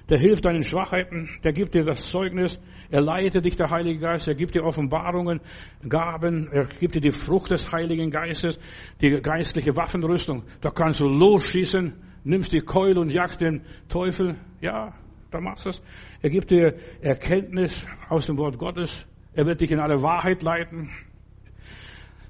[0.09, 2.59] der hilft deinen Schwachheiten, der gibt dir das Zeugnis,
[2.89, 5.41] er leitet dich, der Heilige Geist, er gibt dir Offenbarungen,
[5.87, 8.57] Gaben, er gibt dir die Frucht des Heiligen Geistes,
[9.01, 10.43] die geistliche Waffenrüstung.
[10.61, 14.37] Da kannst du losschießen, nimmst die Keule und jagst den Teufel.
[14.61, 14.93] Ja,
[15.29, 15.81] da machst du es.
[16.21, 19.05] Er gibt dir Erkenntnis aus dem Wort Gottes.
[19.33, 20.89] Er wird dich in alle Wahrheit leiten.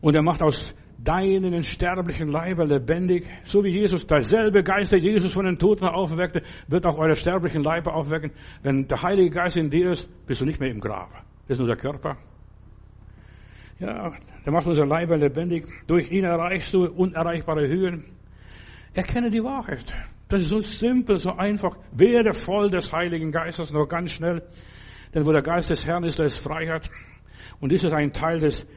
[0.02, 0.74] Und er macht aus
[1.08, 6.44] deinen sterblichen Leiber lebendig, so wie Jesus, derselbe Geist, der Jesus von den Toten aufweckte,
[6.68, 8.32] wird auch eure sterblichen Leiber aufwecken.
[8.62, 11.10] Wenn der Heilige Geist in dir ist, bist du nicht mehr im Grab.
[11.48, 12.18] Das ist nur der Körper.
[13.80, 14.12] Ja,
[14.46, 15.66] der macht unser Leiber lebendig.
[15.88, 18.04] Durch ihn erreichst du unerreichbare Höhen.
[18.94, 19.96] Erkenne die Wahrheit.
[20.28, 21.78] Das ist so simpel, so einfach.
[21.94, 24.44] Werde voll des Heiligen Geistes, nur ganz schnell.
[25.14, 26.90] Denn wo der Geist des Herrn ist, da ist Freiheit.
[27.62, 28.68] Und dies ist ein Teil des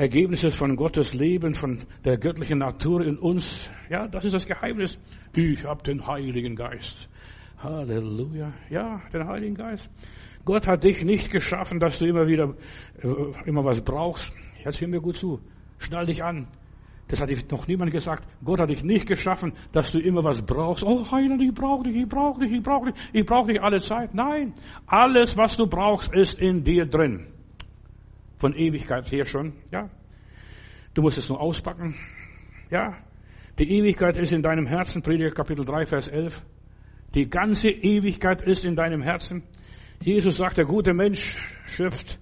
[0.00, 3.70] Ergebnisses von Gottes Leben, von der göttlichen Natur in uns.
[3.90, 4.98] Ja, das ist das Geheimnis.
[5.34, 7.06] Ich habe den Heiligen Geist.
[7.58, 8.50] Halleluja.
[8.70, 9.90] Ja, den Heiligen Geist.
[10.46, 12.54] Gott hat dich nicht geschaffen, dass du immer wieder
[13.02, 14.32] äh, immer was brauchst.
[14.64, 15.38] Jetzt hör mir gut zu.
[15.76, 16.48] Schnall dich an.
[17.08, 18.26] Das hat noch niemand gesagt.
[18.42, 20.82] Gott hat dich nicht geschaffen, dass du immer was brauchst.
[20.82, 23.82] Oh, Heiland, ich brauche dich, ich brauche dich, ich brauche dich, ich brauche dich alle
[23.82, 24.14] Zeit.
[24.14, 24.54] Nein,
[24.86, 27.26] alles, was du brauchst, ist in dir drin
[28.40, 29.88] von Ewigkeit her schon, ja.
[30.94, 31.94] Du musst es nur auspacken,
[32.70, 32.98] ja.
[33.58, 36.42] Die Ewigkeit ist in deinem Herzen, Prediger Kapitel 3, Vers 11.
[37.14, 39.44] Die ganze Ewigkeit ist in deinem Herzen.
[40.02, 41.36] Jesus sagt, der gute Mensch
[41.66, 42.18] schöpft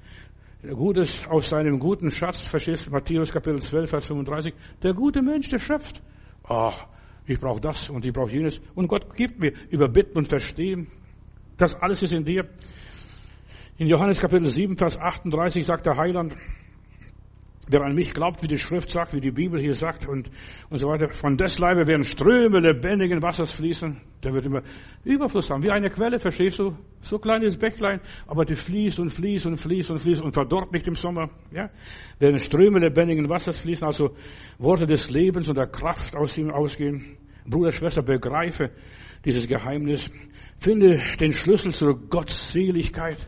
[0.62, 4.52] Gutes aus seinem guten Schatz, verstehst Matthäus Kapitel 12, Vers 35.
[4.82, 6.02] Der gute Mensch, der schöpft.
[6.42, 6.84] Ach,
[7.26, 8.60] ich brauche das und ich brauche jenes.
[8.74, 10.88] Und Gott gibt mir über Bitten und Verstehen.
[11.58, 12.48] Das alles ist in dir.
[13.80, 16.34] In Johannes Kapitel 7, Vers 38 sagt der Heiland,
[17.68, 20.28] wer an mich glaubt, wie die Schrift sagt, wie die Bibel hier sagt und,
[20.68, 24.00] und so weiter, von des Leibe werden Ströme lebendigen Wassers fließen.
[24.24, 24.62] Der wird immer
[25.04, 26.76] Überfluss haben, wie eine Quelle, verstehst du?
[27.02, 30.88] So kleines Bächlein, aber die fließt und fließt und fließt und fließt und verdorrt nicht
[30.88, 31.70] im Sommer, ja?
[32.18, 34.16] Werden Ströme lebendigen Wassers fließen, also
[34.58, 37.16] Worte des Lebens und der Kraft aus ihm ausgehen.
[37.46, 38.72] Bruder, Schwester, begreife
[39.24, 40.10] dieses Geheimnis.
[40.58, 43.18] Finde den Schlüssel zur Gottseligkeit.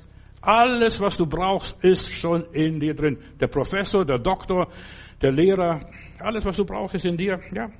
[0.40, 3.18] Alles, was du brauchst, ist schon in dir drin.
[3.38, 4.68] Der Professor, der Doktor,
[5.20, 5.80] der Lehrer,
[6.18, 7.70] alles, was du brauchst, ist in dir, ja.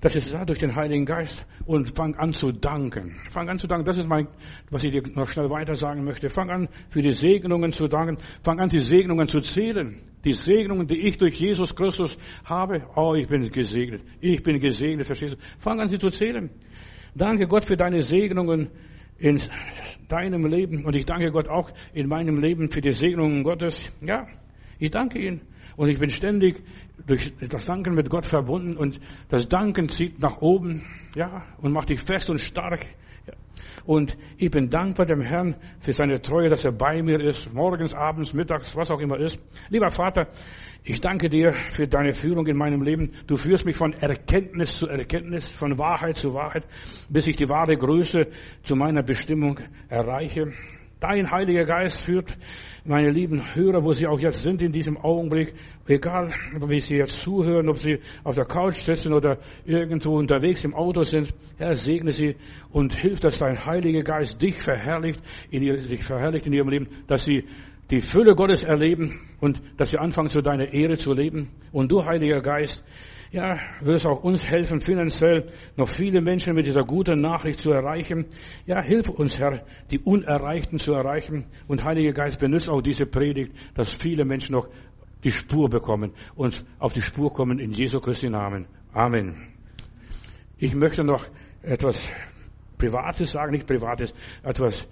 [0.00, 1.44] Das ist da durch den Heiligen Geist.
[1.66, 3.16] Und fang an zu danken.
[3.30, 3.84] Fang an zu danken.
[3.84, 4.28] Das ist mein,
[4.70, 6.30] was ich dir noch schnell weiter sagen möchte.
[6.30, 8.16] Fang an, für die Segnungen zu danken.
[8.42, 10.00] Fang an, die Segnungen zu zählen.
[10.24, 12.86] Die Segnungen, die ich durch Jesus Christus habe.
[12.96, 14.02] Oh, ich bin gesegnet.
[14.20, 15.38] Ich bin gesegnet, verstehst du?
[15.58, 16.48] Fang an, sie zu zählen.
[17.14, 18.70] Danke Gott für deine Segnungen
[19.20, 19.40] in
[20.08, 23.92] deinem Leben und ich danke Gott auch in meinem Leben für die Segnungen Gottes.
[24.00, 24.26] Ja,
[24.78, 25.42] ich danke ihm
[25.76, 26.62] und ich bin ständig
[27.06, 28.98] durch das Danken mit Gott verbunden und
[29.28, 32.86] das Danken zieht nach oben, ja, und macht dich fest und stark.
[33.84, 37.94] Und ich bin dankbar dem Herrn für seine Treue, dass er bei mir ist, morgens,
[37.94, 39.40] abends, mittags, was auch immer ist.
[39.68, 40.28] Lieber Vater,
[40.84, 43.12] ich danke dir für deine Führung in meinem Leben.
[43.26, 46.64] Du führst mich von Erkenntnis zu Erkenntnis, von Wahrheit zu Wahrheit,
[47.08, 48.28] bis ich die wahre Größe
[48.62, 49.58] zu meiner Bestimmung
[49.88, 50.52] erreiche.
[51.00, 52.36] Dein Heiliger Geist führt
[52.84, 55.54] meine lieben Hörer, wo sie auch jetzt sind in diesem Augenblick,
[55.88, 56.34] egal
[56.66, 61.02] wie sie jetzt zuhören, ob sie auf der Couch sitzen oder irgendwo unterwegs im Auto
[61.02, 62.36] sind, Herr, segne sie
[62.70, 66.88] und hilf, dass dein Heiliger Geist dich verherrlicht, in ihr, sich verherrlicht in ihrem Leben,
[67.06, 67.44] dass sie
[67.90, 71.48] die Fülle Gottes erleben und dass sie anfangen, zu deiner Ehre zu leben.
[71.72, 72.84] Und du, Heiliger Geist,
[73.32, 78.26] ja, wirst auch uns helfen, finanziell noch viele Menschen mit dieser guten Nachricht zu erreichen.
[78.66, 81.46] Ja, hilf uns, Herr, die Unerreichten zu erreichen.
[81.68, 84.68] Und Heiliger Geist, benutze auch diese Predigt, dass viele Menschen noch
[85.22, 88.66] die Spur bekommen und auf die Spur kommen in Jesu Christi Namen.
[88.92, 89.48] Amen.
[90.58, 91.26] Ich möchte noch
[91.62, 92.10] etwas
[92.78, 94.88] Privates sagen, nicht Privates, etwas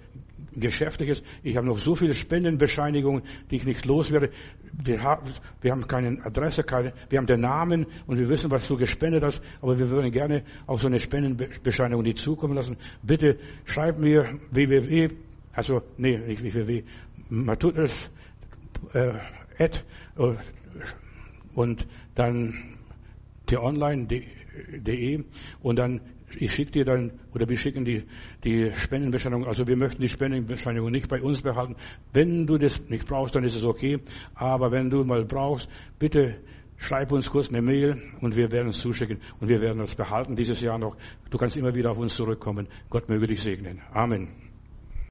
[0.59, 1.21] Geschäftliches.
[1.43, 4.31] Ich habe noch so viele Spendenbescheinigungen, die ich nicht loswerde.
[4.83, 9.23] Wir haben, keine Adresse, keine, wir haben den Namen und wir wissen, was du gespendet
[9.23, 12.77] hast, aber wir würden gerne auch so eine Spendenbescheinigung die zukommen lassen.
[13.03, 15.09] Bitte schreib mir www,
[15.53, 16.83] also, nee, nicht www,
[17.29, 18.09] man tut es,
[18.93, 19.13] äh,
[19.57, 19.85] at,
[20.17, 20.33] äh,
[21.55, 22.77] und dann
[23.47, 25.23] t-online.de
[25.61, 26.01] und dann
[26.37, 28.03] ich schicke dir dann, oder wir schicken die,
[28.43, 31.75] die Spendenbescheinigung, also wir möchten die Spendenbescheinigung nicht bei uns behalten.
[32.13, 33.99] Wenn du das nicht brauchst, dann ist es okay.
[34.35, 36.37] Aber wenn du mal brauchst, bitte
[36.77, 40.35] schreib uns kurz eine Mail und wir werden es zuschicken und wir werden es behalten
[40.35, 40.95] dieses Jahr noch.
[41.29, 42.67] Du kannst immer wieder auf uns zurückkommen.
[42.89, 43.81] Gott möge dich segnen.
[43.91, 44.48] Amen.